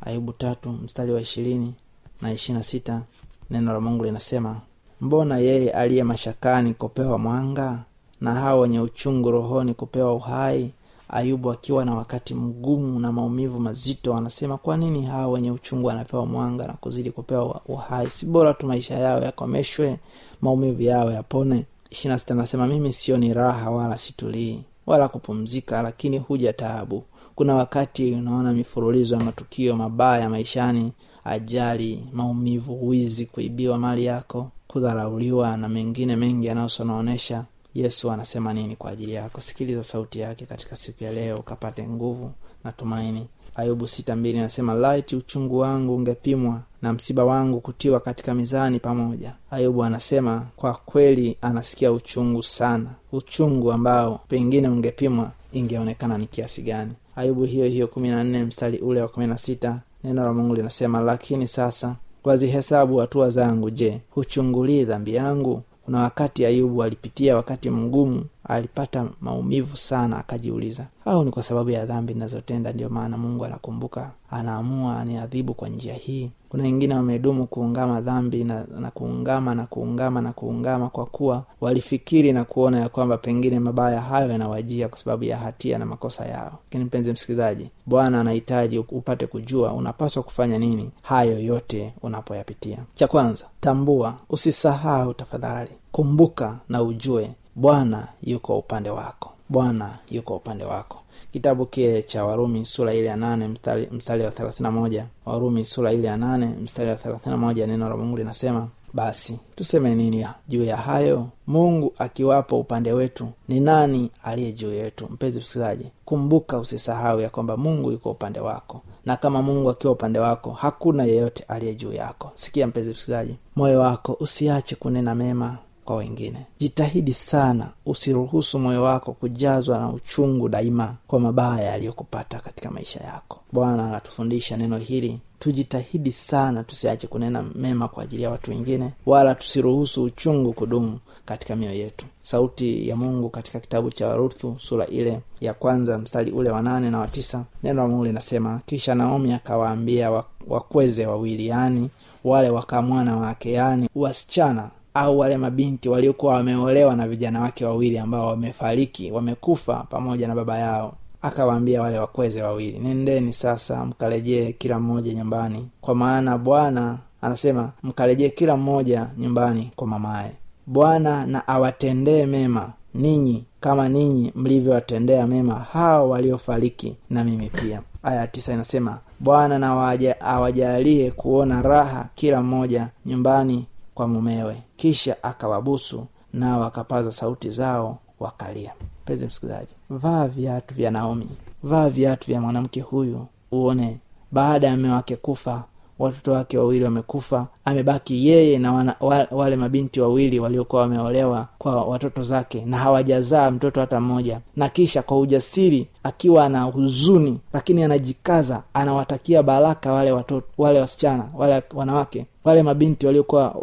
Ayubu 0.00 0.32
tatu 0.32 0.68
mstari 0.68 1.12
wa 1.12 1.20
ishirini 1.20 1.74
na 2.20 2.32
ishirina 2.32 2.62
sita. 2.62 3.02
Neno 3.50 3.72
la 3.72 3.80
mungu 3.80 4.04
linasema 4.04 4.60
mbona 5.00 5.38
yeye 5.38 5.70
aliye 5.70 6.04
mashakani 6.04 6.74
kupewa 6.74 7.18
mwanga 7.18 7.78
na 8.20 8.34
hao 8.34 8.60
wenye 8.60 8.80
uchungu 8.80 9.30
rohoni 9.30 9.74
kupewa 9.74 10.14
uhai? 10.14 10.70
Ayubu 11.08 11.50
akiwa 11.50 11.84
na 11.84 11.94
wakati 11.94 12.34
mgumu 12.34 13.00
na 13.00 13.12
maumivu 13.12 13.60
mazito 13.60 14.14
anasema 14.16 14.56
kwa 14.58 14.76
nini 14.76 15.02
hao 15.06 15.30
wenye 15.32 15.50
uchungu 15.50 15.86
wanapewa 15.86 16.26
mwanga 16.26 16.66
na 16.66 16.72
kuzidi 16.72 17.10
kupewa 17.10 17.60
uhai? 17.66 18.10
Si 18.10 18.26
bora 18.26 18.54
tu 18.54 18.66
maisha 18.66 18.94
yao 18.94 19.22
yakomeshwe 19.22 19.98
maumivu 20.42 20.82
yao 20.82 21.12
yapone. 21.12 21.66
Ishirina 21.90 22.18
sita 22.18 22.34
anasema 22.34 22.66
mimi 22.66 22.92
sioni 22.92 23.34
raha 23.34 23.70
wala 23.70 23.96
situlii 23.96 24.62
wala 24.86 25.08
kupumzika 25.08 25.82
lakini 25.82 26.18
huja 26.18 26.52
taabu. 26.52 27.04
Kuna 27.34 27.54
wakati 27.54 28.12
unaona 28.12 28.52
mifurulizo 28.52 29.14
ya 29.16 29.20
matukio 29.24 29.76
mabaya 29.76 30.30
maishani 30.30 30.92
ajali 31.24 32.06
maumivu 32.12 32.88
wizi 32.88 33.26
kuibiwa 33.26 33.78
mali 33.78 34.04
yako 34.04 34.50
kudharauliwa 34.78 35.56
na 35.56 35.68
mengine 35.68 36.16
mengi 36.16 36.46
yanayosonaonesha 36.46 37.44
yesu 37.74 38.10
anasema 38.10 38.52
nini 38.52 38.76
kwa 38.76 38.90
ajili 38.90 39.12
yako. 39.14 39.40
Sikiliza 39.40 39.84
sauti 39.84 40.18
yake 40.18 40.46
katika 40.46 40.76
siku 40.76 41.04
ya 41.04 41.12
leo 41.12 41.36
ukapate 41.36 41.88
nguvu 41.88 42.32
na 42.64 42.72
tumaini. 42.72 43.26
Ayubu 43.54 43.88
sita 43.88 44.16
mbili 44.16 44.38
anasema 44.38 44.74
laiti 44.74 45.16
uchungu 45.16 45.58
wangu 45.58 45.96
ungepimwa 45.96 46.60
na 46.82 46.92
msiba 46.92 47.24
wangu 47.24 47.60
kutiwa 47.60 48.00
katika 48.00 48.34
mizani 48.34 48.80
pamoja. 48.80 49.32
Ayubu 49.50 49.84
anasema 49.84 50.46
kwa 50.56 50.72
kweli 50.74 51.36
anasikia 51.42 51.92
uchungu 51.92 52.42
sana. 52.42 52.90
Uchungu 53.12 53.72
ambao 53.72 54.20
pengine 54.28 54.68
ungepimwa 54.68 55.32
ingeonekana 55.52 56.18
ni 56.18 56.26
kiasi 56.26 56.62
gani. 56.62 56.92
Ayubu 57.16 57.44
hiyo 57.44 57.66
hiyo 57.66 57.86
kumi 57.88 58.08
na 58.08 58.24
nne 58.24 58.44
mstari 58.44 58.78
ule 58.78 59.00
wa 59.02 59.08
kumi 59.08 59.26
na 59.26 59.38
sita 59.38 59.80
neno 60.04 60.24
la 60.24 60.32
mungu 60.32 60.54
linasema 60.54 61.00
lakini 61.00 61.48
sasa 61.48 61.96
wazihesabu 62.24 62.96
hatua 62.96 63.30
zangu 63.30 63.70
je 63.70 64.00
huchungulii 64.10 64.84
dhambi 64.84 65.14
yangu? 65.14 65.62
Kuna 65.84 65.98
wakati 66.02 66.44
ayubu 66.46 66.82
alipitia 66.82 67.36
wakati 67.36 67.70
mgumu 67.70 68.24
alipata 68.44 69.06
maumivu 69.20 69.76
sana 69.76 70.18
akajiuliza. 70.18 70.86
Au 71.04 71.24
ni 71.24 71.30
kwa 71.30 71.42
sababu 71.42 71.70
ya 71.70 71.86
dhambi 71.86 72.14
ninazotenda 72.14 72.72
ndio 72.72 72.88
maana 72.88 73.18
mungu 73.18 73.44
anakumbuka 73.44 74.10
anaamua 74.30 75.00
aniadhibu 75.00 75.54
kwa 75.54 75.68
njia 75.68 75.94
hii. 75.94 76.30
Kuna 76.48 76.62
wengine 76.64 76.94
wamedumu 76.94 77.46
kuungama 77.46 78.00
dhambi 78.00 78.44
na, 78.44 78.64
na 78.80 78.90
kuungama 78.90 79.54
na 79.54 79.66
kuungama 79.66 80.20
na 80.20 80.32
kuungama 80.32 80.88
kwa 80.88 81.06
kuwa 81.06 81.44
walifikiri 81.60 82.32
na 82.32 82.44
kuona 82.44 82.80
ya 82.80 82.88
kwamba 82.88 83.18
pengine 83.18 83.58
mabaya 83.60 84.00
hayo 84.00 84.30
yanawajia 84.32 84.88
kwa 84.88 84.98
sababu 84.98 85.24
ya 85.24 85.36
hatia 85.38 85.78
na 85.78 85.86
makosa 85.86 86.24
yao. 86.26 86.58
Lakini 86.64 86.84
mpenzi 86.84 87.12
msikilizaji 87.12 87.70
bwana 87.86 88.20
anahitaji 88.20 88.78
upate 88.78 89.26
kujua 89.26 89.72
unapaswa 89.72 90.22
kufanya 90.22 90.58
nini 90.58 90.90
hayo 91.02 91.38
yote 91.38 91.94
unapoyapitia. 92.02 92.78
Cha 92.94 93.06
kwanza 93.06 93.44
tambua 93.60 94.14
usisahau 94.30 95.14
tafadhali. 95.14 95.70
Kumbuka 95.92 96.58
na 96.68 96.82
ujue 96.82 97.30
bwana 97.56 98.08
yuko 98.22 98.58
upande 98.58 98.90
wako. 98.90 99.30
Bwana 99.48 99.98
yuko 100.10 100.36
upande 100.36 100.64
wako. 100.64 100.98
Kitabu 101.32 101.66
kile 101.66 102.02
cha 102.02 102.24
warumi 102.24 102.64
sura 102.64 102.94
ile 102.94 103.08
ya 103.08 103.16
nane 103.16 103.48
mstari, 103.48 103.88
mstari 103.92 104.22
wa 104.22 104.30
thelathina 104.30 104.70
moja. 104.70 105.06
Warumi 105.26 105.64
sura 105.64 105.92
ile 105.92 106.08
ya 106.08 106.16
nane 106.16 106.46
mstari 106.46 106.90
wa 106.90 106.96
thelathina 106.96 107.36
moja 107.36 107.66
neno 107.66 107.88
la 107.88 107.96
mungu 107.96 108.16
linasema 108.16 108.68
basi 108.92 109.38
tuseme 109.56 109.94
nini 109.94 110.26
juu 110.48 110.64
ya 110.64 110.76
hayo? 110.76 111.28
Mungu 111.46 111.92
akiwapo 111.98 112.60
upande 112.60 112.92
wetu 112.92 113.28
ni 113.48 113.60
nani 113.60 114.10
aliye 114.24 114.52
juu 114.52 114.72
yetu? 114.72 115.08
Mpenzi 115.10 115.38
msikilizaji 115.40 115.86
kumbuka 116.04 116.58
usisahau 116.58 117.20
ya 117.20 117.28
kwamba 117.30 117.56
mungu 117.56 117.90
yuko 117.92 118.10
upande 118.10 118.40
wako. 118.40 118.80
Na 119.04 119.16
kama 119.16 119.42
mungu 119.42 119.70
akiwa 119.70 119.92
upande 119.92 120.18
wako 120.18 120.50
hakuna 120.50 121.04
yeyote 121.04 121.44
aliye 121.48 121.74
juu 121.74 121.92
yako. 121.92 122.32
Sikia 122.34 122.66
mpenzi 122.66 122.90
msikilizaji 122.90 123.36
moyo 123.56 123.80
wako 123.80 124.16
usiache 124.20 124.74
kunena 124.76 125.14
mema 125.14 125.58
kwa 125.84 125.96
wengine. 125.96 126.46
Jitahidi 126.58 127.14
sana 127.14 127.68
usiruhusu 127.86 128.58
moyo 128.58 128.82
wako 128.82 129.12
kujazwa 129.12 129.78
na 129.78 129.88
uchungu 129.88 130.48
daima 130.48 130.94
kwa 131.06 131.20
mabaya 131.20 131.70
yaliyokupata 131.70 132.40
katika 132.40 132.70
maisha 132.70 133.00
yako. 133.04 133.40
Bwana 133.52 133.86
anatufundisha 133.88 134.56
neno 134.56 134.78
hili. 134.78 135.20
Tujitahidi 135.38 136.12
sana 136.12 136.64
tusiache 136.64 137.06
kunena 137.06 137.42
mema 137.54 137.88
kwa 137.88 138.02
ajili 138.02 138.22
ya 138.22 138.30
watu 138.30 138.50
wengine 138.50 138.92
wala 139.06 139.34
tusiruhusu 139.34 140.02
uchungu 140.02 140.52
kudumu 140.52 140.98
katika 141.24 141.56
mioyo 141.56 141.76
yetu. 141.78 142.06
Sauti 142.22 142.88
ya 142.88 142.96
mungu 142.96 143.28
katika 143.28 143.60
kitabu 143.60 143.90
cha 143.90 144.08
waruthu 144.08 144.56
sura 144.60 144.86
ile 144.86 145.20
ya 145.40 145.54
kwanza 145.54 145.98
mstari 145.98 146.32
ule 146.32 146.50
wa 146.50 146.62
nane 146.62 146.90
na 146.90 146.98
watisa 146.98 147.44
neno 147.62 147.82
la 147.82 147.88
mungu 147.88 148.04
linasema 148.04 148.60
kisha 148.66 148.94
naomi 148.94 149.32
akawaambia 149.32 150.22
wakweze 150.48 151.06
wawili 151.06 151.46
yani 151.46 151.90
wale 152.24 152.50
wakamwana 152.50 153.16
wake 153.16 153.52
yani 153.52 153.88
wasichana 153.94 154.70
au 154.94 155.18
wale 155.18 155.36
mabinti 155.36 155.88
waliokuwa 155.88 156.34
wameolewa 156.34 156.96
na 156.96 157.08
vijana 157.08 157.40
wake 157.40 157.64
wawili 157.64 157.98
ambao 157.98 158.26
wamefariki 158.26 159.10
wamekufa 159.12 159.74
pamoja 159.90 160.28
na 160.28 160.34
baba 160.34 160.58
yao. 160.58 160.94
Akawaambia 161.22 161.82
wale 161.82 161.98
wakweze 161.98 162.42
wawili 162.42 162.78
nendeni 162.78 163.32
sasa 163.32 163.84
mkarejee 163.84 164.52
kila 164.52 164.80
mmoja 164.80 165.14
nyumbani 165.14 165.68
kwa 165.80 165.94
maana 165.94 166.38
bwana 166.38 166.98
anasema 167.22 167.70
mkarejee 167.82 168.28
kila 168.30 168.56
mmoja 168.56 169.06
nyumbani 169.18 169.70
kwa 169.76 169.86
mamaye. 169.86 170.32
Bwana 170.66 171.26
na 171.26 171.48
awatendee 171.48 172.26
mema 172.26 172.72
ninyi 172.94 173.44
kama 173.60 173.88
ninyi 173.88 174.32
mlivyowatendea 174.34 175.26
mema 175.26 175.54
hao 175.54 176.08
waliofariki 176.10 176.96
na 177.10 177.24
mimi 177.24 177.50
pia. 177.50 177.82
Aya 178.02 178.20
ya 178.20 178.26
tisa 178.26 178.52
inasema 178.52 178.98
bwana 179.20 179.58
na 179.58 179.96
awajalie 180.20 181.10
kuona 181.10 181.62
raha 181.62 182.06
kila 182.14 182.42
mmoja 182.42 182.88
nyumbani 183.06 183.66
kwa 183.94 184.08
mumewe 184.08 184.62
kisha 184.76 185.22
akawabusu 185.22 186.06
nao 186.32 186.60
wakapaza 186.60 187.12
sauti 187.12 187.50
zao 187.50 187.98
wakalia. 188.20 188.72
Mpenzi 189.02 189.26
msikilizaji 189.26 189.74
vaa 189.90 190.26
viatu 190.28 190.74
vya 190.74 190.90
naomi. 190.90 191.28
Vaa 191.62 191.88
viatu 191.88 192.26
vya 192.26 192.40
mwanamke 192.40 192.80
huyu 192.80 193.26
uone 193.52 194.00
baada 194.32 194.66
ya 194.66 194.76
mme 194.76 194.88
wake 194.90 195.16
kufa 195.16 195.64
watoto 195.98 196.32
wake 196.32 196.58
wawili 196.58 196.84
wamekufa 196.84 197.46
amebaki 197.64 198.28
yeye 198.28 198.58
na 198.58 198.72
wana, 198.72 198.96
wale 199.30 199.56
mabinti 199.56 200.00
wawili 200.00 200.40
waliokuwa 200.40 200.82
wameolewa 200.82 201.48
kwa 201.58 201.84
watoto 201.84 202.22
zake 202.22 202.64
na 202.66 202.78
hawajazaa 202.78 203.50
mtoto 203.50 203.80
hata 203.80 204.00
mmoja. 204.00 204.40
Na 204.56 204.68
kisha 204.68 205.02
kwa 205.02 205.18
ujasiri 205.18 205.88
akiwa 206.02 206.44
ana 206.44 206.62
huzuni 206.62 207.40
lakini 207.52 207.82
anajikaza 207.82 208.62
anawatakia 208.74 209.42
baraka 209.42 209.92
wale 209.92 210.12
watoto 210.12 210.46
wale 210.58 210.80
wasichana 210.80 211.28
wale 211.34 211.62
wanawake 211.74 212.26
wale 212.44 212.62
mabinti 212.62 213.06
waliokuwa 213.06 213.56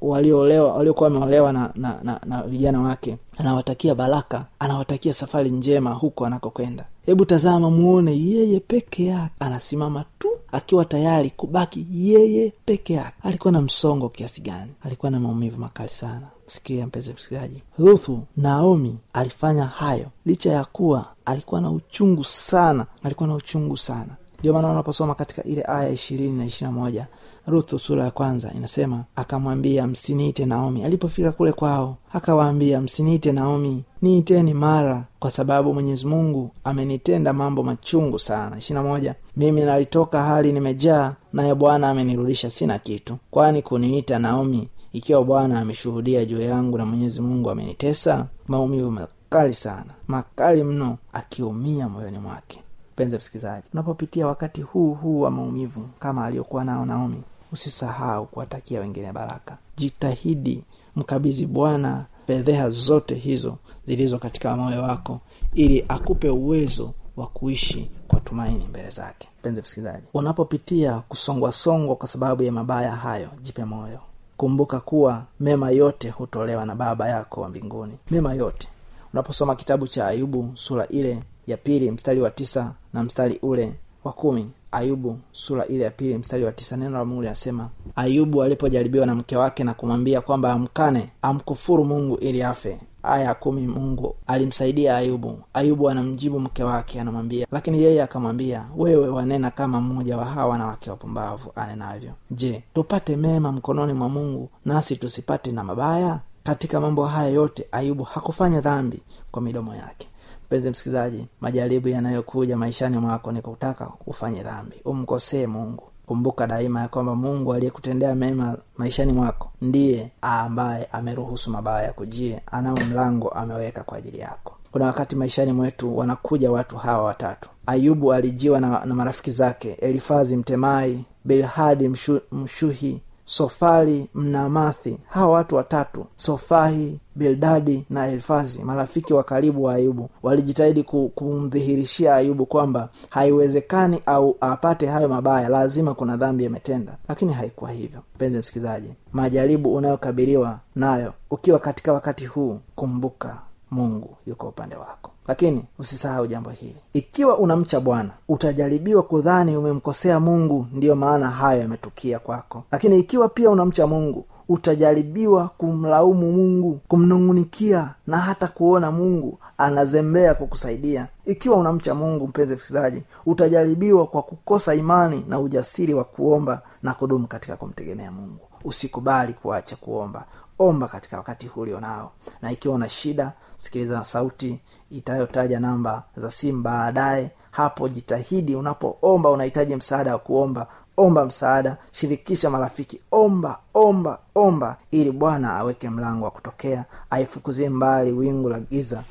waliokuwa 0.00 1.08
wameolewa 1.10 1.52
na, 1.52 1.70
na, 1.74 1.98
na, 2.02 2.20
na 2.26 2.42
vijana 2.42 2.80
wake. 2.80 3.16
Anawatakia 3.38 3.94
baraka 3.94 4.46
anawatakia 4.58 5.12
safari 5.14 5.50
njema 5.50 5.92
huko 5.92 6.26
anakokwenda. 6.26 6.84
Hebu 7.06 7.24
tazama 7.24 7.70
muone 7.70 8.18
yeye 8.18 8.60
peke 8.60 9.04
yake 9.06 9.32
anasimama 9.40 10.04
tu 10.18 10.28
akiwa 10.54 10.84
tayari 10.84 11.30
kubaki 11.30 11.86
yeye 11.92 12.52
peke 12.64 12.92
yake. 12.94 13.16
Alikuwa 13.22 13.52
na 13.52 13.60
msongo 13.60 14.08
kiasi 14.08 14.40
gani? 14.40 14.72
Alikuwa 14.82 15.10
na 15.10 15.20
maumivu 15.20 15.58
makali 15.60 15.90
sana. 15.90 16.26
Sikia 16.46 16.86
mpenzi 16.86 17.12
msikilizaji. 17.12 17.62
Ruthu 17.78 18.22
naomi 18.36 18.98
alifanya 19.12 19.64
hayo 19.64 20.06
licha 20.26 20.52
ya 20.52 20.64
kuwa 20.64 21.06
alikuwa 21.24 21.60
na 21.60 21.70
uchungu 21.70 22.24
sana. 22.24 22.86
Alikuwa 23.02 23.28
na 23.28 23.34
uchungu 23.34 23.76
sana. 23.76 24.16
Ndio 24.38 24.52
maana 24.52 24.70
unaposoma 24.70 25.14
katika 25.14 25.42
ile 25.44 25.64
aya 25.68 25.88
ishirini 25.88 26.38
na 26.38 26.44
ishirina 26.44 26.72
moja 26.72 27.06
ruthu 27.46 27.78
sura 27.78 28.04
ya 28.04 28.10
kwanza 28.10 28.52
inasema 28.56 29.04
akamwambia 29.16 29.86
msiniite 29.86 30.46
naomi. 30.46 30.84
Alipofika 30.84 31.32
kule 31.32 31.52
kwao 31.52 31.96
akawaambia 32.12 32.80
msiniite 32.80 33.32
naomi 33.32 33.84
niiteni 34.02 34.54
mara 34.54 35.04
kwa 35.18 35.30
sababu 35.30 35.74
mwenyezi 35.74 36.06
mungu 36.06 36.50
amenitenda 36.64 37.32
mambo 37.32 37.62
machungu 37.62 38.18
sana. 38.18 38.58
Ishirina 38.58 38.82
moja 38.82 39.14
mimi 39.36 39.60
nalitoka 39.62 40.24
hali 40.24 40.52
nimejaa 40.52 41.14
naye 41.32 41.54
bwana 41.54 41.88
amenirudisha 41.90 42.50
sina 42.50 42.78
kitu. 42.78 43.16
Kwani 43.30 43.62
kuniita 43.62 44.18
naomi 44.18 44.68
ikiwa 44.92 45.24
bwana 45.24 45.60
ameshuhudia 45.60 46.24
juu 46.24 46.40
yangu 46.40 46.78
na 46.78 46.86
mwenyezi 46.86 47.20
mungu 47.20 47.50
amenitesa? 47.50 48.26
Maumivu 48.48 48.90
makali 48.90 49.54
sana 49.54 49.90
makali 50.08 50.64
mno 50.64 50.98
akiumia 51.12 51.88
moyoni 51.88 52.18
mwake. 52.18 52.60
Mpenzi 52.92 53.16
msikilizaji 53.16 53.66
unapopitia 53.72 54.26
wakati 54.26 54.62
huu 54.62 54.94
huu 54.94 55.20
wa 55.20 55.30
maumivu 55.30 55.88
kama 55.98 56.24
aliyokuwa 56.24 56.64
nao 56.64 56.86
naomi 56.86 57.22
usisahau 57.58 58.26
kuwatakia 58.26 58.80
wengine 58.80 59.12
baraka. 59.12 59.56
Jitahidi 59.76 60.64
mkabidhi 60.96 61.46
bwana 61.46 62.04
fedheha 62.26 62.70
zote 62.70 63.14
hizo 63.14 63.56
zilizo 63.86 64.18
katika 64.18 64.56
moyo 64.56 64.82
wako 64.82 65.20
ili 65.54 65.84
akupe 65.88 66.28
uwezo 66.30 66.92
wa 67.16 67.26
kuishi 67.26 67.90
kwa 68.08 68.20
tumaini 68.20 68.66
mbele 68.68 68.90
zake. 68.90 69.28
Mpenzi 69.40 69.60
msikilizaji 69.62 70.06
unapopitia 70.14 70.98
kusongwasongwa 71.08 71.96
kwa 71.96 72.08
sababu 72.08 72.42
ya 72.42 72.52
mabaya 72.52 72.92
hayo 72.96 73.28
jipe 73.42 73.64
moyo. 73.64 73.98
Kumbuka 74.36 74.80
kuwa 74.80 75.24
mema 75.40 75.70
yote 75.70 76.10
hutolewa 76.10 76.66
na 76.66 76.74
baba 76.74 77.08
yako 77.08 77.40
wa 77.40 77.48
mbinguni. 77.48 77.92
Mema 78.10 78.34
yote. 78.34 78.68
Unaposoma 79.12 79.54
kitabu 79.56 79.86
cha 79.86 80.06
ayubu 80.06 80.50
sura 80.54 80.86
ile 80.88 81.22
ya 81.46 81.56
pili 81.56 81.90
mstari 81.90 82.20
wa 82.20 82.30
tisa 82.30 82.74
na 82.92 83.02
mstari 83.02 83.38
ule 83.42 83.74
wa 84.04 84.12
kumi 84.12 84.50
ayubu 84.74 85.18
sura 85.32 85.66
ile 85.66 85.84
ya 85.84 85.90
pili 85.90 86.18
mstari 86.18 86.44
wa 86.44 86.52
tisa 86.52 86.76
neno 86.76 86.90
la 86.98 87.04
mungu 87.04 87.22
linasema 87.22 87.68
ayubu 87.96 88.42
alipojaribiwa 88.42 89.06
na 89.06 89.14
mke 89.14 89.36
wake 89.36 89.64
na 89.64 89.74
kumwambia 89.74 90.20
kwamba 90.20 90.52
amkane 90.52 91.10
amkufuru 91.22 91.84
mungu 91.84 92.16
ili 92.16 92.42
afe. 92.42 92.80
Aya 93.02 93.24
ya 93.24 93.34
kumi 93.34 93.66
mungu 93.66 94.14
alimsaidia 94.26 94.96
ayubu. 94.96 95.38
Ayubu 95.54 95.90
anamjibu 95.90 96.40
mke 96.40 96.64
wake 96.64 97.00
anamwambia 97.00 97.46
lakini 97.52 97.82
yeye 97.82 98.02
akamwambia 98.02 98.66
wewe 98.76 99.08
wanena 99.08 99.50
kama 99.50 99.80
mmoja 99.80 100.16
wa 100.16 100.24
hawa 100.24 100.48
wanawake 100.48 100.90
wapumbavu 100.90 101.52
anenavyo. 101.56 102.10
Je 102.30 102.62
tupate 102.74 103.16
mema 103.16 103.52
mkononi 103.52 103.92
mwa 103.92 104.08
mungu 104.08 104.48
nasi 104.64 104.96
tusipate 104.96 105.52
na 105.52 105.64
mabaya? 105.64 106.20
Katika 106.44 106.80
mambo 106.80 107.04
haya 107.06 107.30
yote 107.30 107.66
ayubu 107.72 108.02
hakufanya 108.04 108.60
dhambi 108.60 109.02
kwa 109.30 109.42
midomo 109.42 109.74
yake 109.74 110.08
mpenzi 110.54 110.70
msikilizaji 110.70 111.26
majaribu 111.40 111.88
yanayokuja 111.88 112.56
maishani 112.56 112.98
mwako 112.98 113.32
ni 113.32 113.42
kutaka 113.42 113.90
ufanye 114.06 114.42
dhambi. 114.42 114.76
Umkosee 114.84 115.46
mungu. 115.46 115.82
Kumbuka 116.06 116.46
daima 116.46 116.80
ya 116.80 116.88
kwamba 116.88 117.14
mungu 117.14 117.54
aliyekutendea 117.54 118.14
mema 118.14 118.58
maishani 118.78 119.12
mwako 119.12 119.50
ndiye 119.62 120.10
ambaye 120.22 120.84
ameruhusu 120.92 121.50
mabaya 121.50 121.92
kujie 121.92 122.40
anao 122.46 122.76
mlango 122.76 123.28
ameweka 123.28 123.82
kwa 123.82 123.98
ajili 123.98 124.18
yako. 124.18 124.54
Kuna 124.72 124.86
wakati 124.86 125.16
maishani 125.16 125.52
mwetu 125.52 125.96
wanakuja 125.98 126.50
watu 126.52 126.76
hawa 126.76 127.02
watatu. 127.04 127.48
Ayubu 127.66 128.12
alijiwa 128.12 128.60
na, 128.60 128.84
na 128.84 128.94
marafiki 128.94 129.30
zake 129.30 129.72
elifazi 129.72 130.36
mtemai 130.36 131.04
bilhadi 131.24 131.88
mshu, 131.88 132.20
mshuhi 132.32 133.02
sofari 133.24 134.08
mnamathi 134.14 134.98
hawa 135.08 135.32
watu 135.32 135.56
watatu 135.56 136.06
sofahi 136.16 137.00
bildadi 137.16 137.84
na 137.90 138.06
elfazi 138.06 138.62
marafiki 138.62 139.14
wa 139.14 139.22
karibu 139.24 139.62
wa 139.62 139.74
ayubu 139.74 140.10
walijitahidi 140.22 140.82
kumdhihirishia 141.14 142.14
ayubu 142.14 142.46
kwamba 142.46 142.88
haiwezekani 143.10 144.00
au 144.06 144.36
apate 144.40 144.86
hayo 144.86 145.08
mabaya 145.08 145.48
lazima 145.48 145.94
kuna 145.94 146.16
dhambi 146.16 146.46
ametenda 146.46 146.96
lakini 147.08 147.32
haikuwa 147.32 147.70
hivyo. 147.70 148.00
Mpenzi 148.14 148.38
msikilizaji 148.38 148.88
majaribu 149.12 149.74
unayokabiliwa 149.74 150.58
nayo 150.76 151.12
ukiwa 151.30 151.58
katika 151.58 151.92
wakati 151.92 152.26
huu 152.26 152.60
kumbuka 152.74 153.38
mungu 153.70 154.16
yuko 154.26 154.48
upande 154.48 154.76
wako 154.76 155.10
lakini 155.28 155.64
usisahau 155.78 156.26
jambo 156.26 156.50
hili. 156.50 156.76
Ikiwa 156.92 157.38
unamcha 157.38 157.80
bwana 157.80 158.10
utajaribiwa 158.28 159.02
kudhani 159.02 159.56
umemkosea 159.56 160.20
mungu 160.20 160.66
ndiyo 160.72 160.96
maana 160.96 161.30
hayo 161.30 161.60
yametukia 161.60 162.18
kwako. 162.18 162.64
Lakini 162.72 162.98
ikiwa 162.98 163.28
pia 163.28 163.50
unamcha 163.50 163.86
mungu 163.86 164.24
utajaribiwa 164.48 165.48
kumlaumu 165.48 166.32
mungu 166.32 166.80
kumnung'unikia 166.88 167.94
na 168.06 168.18
hata 168.18 168.48
kuona 168.48 168.90
mungu 168.90 169.38
anazembea 169.58 170.34
kukusaidia. 170.34 171.08
Ikiwa 171.24 171.56
unamcha 171.56 171.94
mungu 171.94 172.28
mpenzi 172.28 172.56
msikilizaji 172.56 173.02
utajaribiwa 173.26 174.06
kwa 174.06 174.22
kukosa 174.22 174.74
imani 174.74 175.24
na 175.28 175.40
ujasiri 175.40 175.94
wa 175.94 176.04
kuomba 176.04 176.62
na 176.82 176.94
kudumu 176.94 177.26
katika 177.26 177.56
kumtegemea 177.56 178.12
mungu. 178.12 178.38
Usikubali 178.64 179.32
kuacha 179.32 179.76
kuomba 179.76 180.24
omba 180.58 180.88
katika 180.88 181.16
wakati 181.16 181.46
huu 181.46 181.60
ulionao 181.60 182.12
na 182.42 182.52
ikiwa 182.52 182.74
una 182.74 182.88
shida 182.88 183.32
sikiliza 183.56 184.04
sauti 184.04 184.60
itayotaja 184.90 185.60
namba 185.60 186.02
za 186.16 186.30
simu 186.30 186.62
baadaye. 186.62 187.30
Hapo 187.50 187.88
jitahidi 187.88 188.56
unapoomba 188.56 189.30
unahitaji 189.30 189.76
msaada 189.76 190.12
wa 190.12 190.18
kuomba. 190.18 190.66
Omba 190.96 191.24
msaada 191.24 191.76
shirikisha 191.92 192.50
marafiki. 192.50 193.00
Omba 193.10 193.58
omba 193.74 194.18
omba 194.34 194.76
ili 194.90 195.12
bwana 195.12 195.56
aweke 195.56 195.90
mlango 195.90 196.24
wa 196.24 196.30
kutokea 196.30 196.84
aifukuzie 197.10 197.68
mbali 197.68 198.12
wingu 198.12 198.48
la 198.48 198.60
giza 198.60 199.04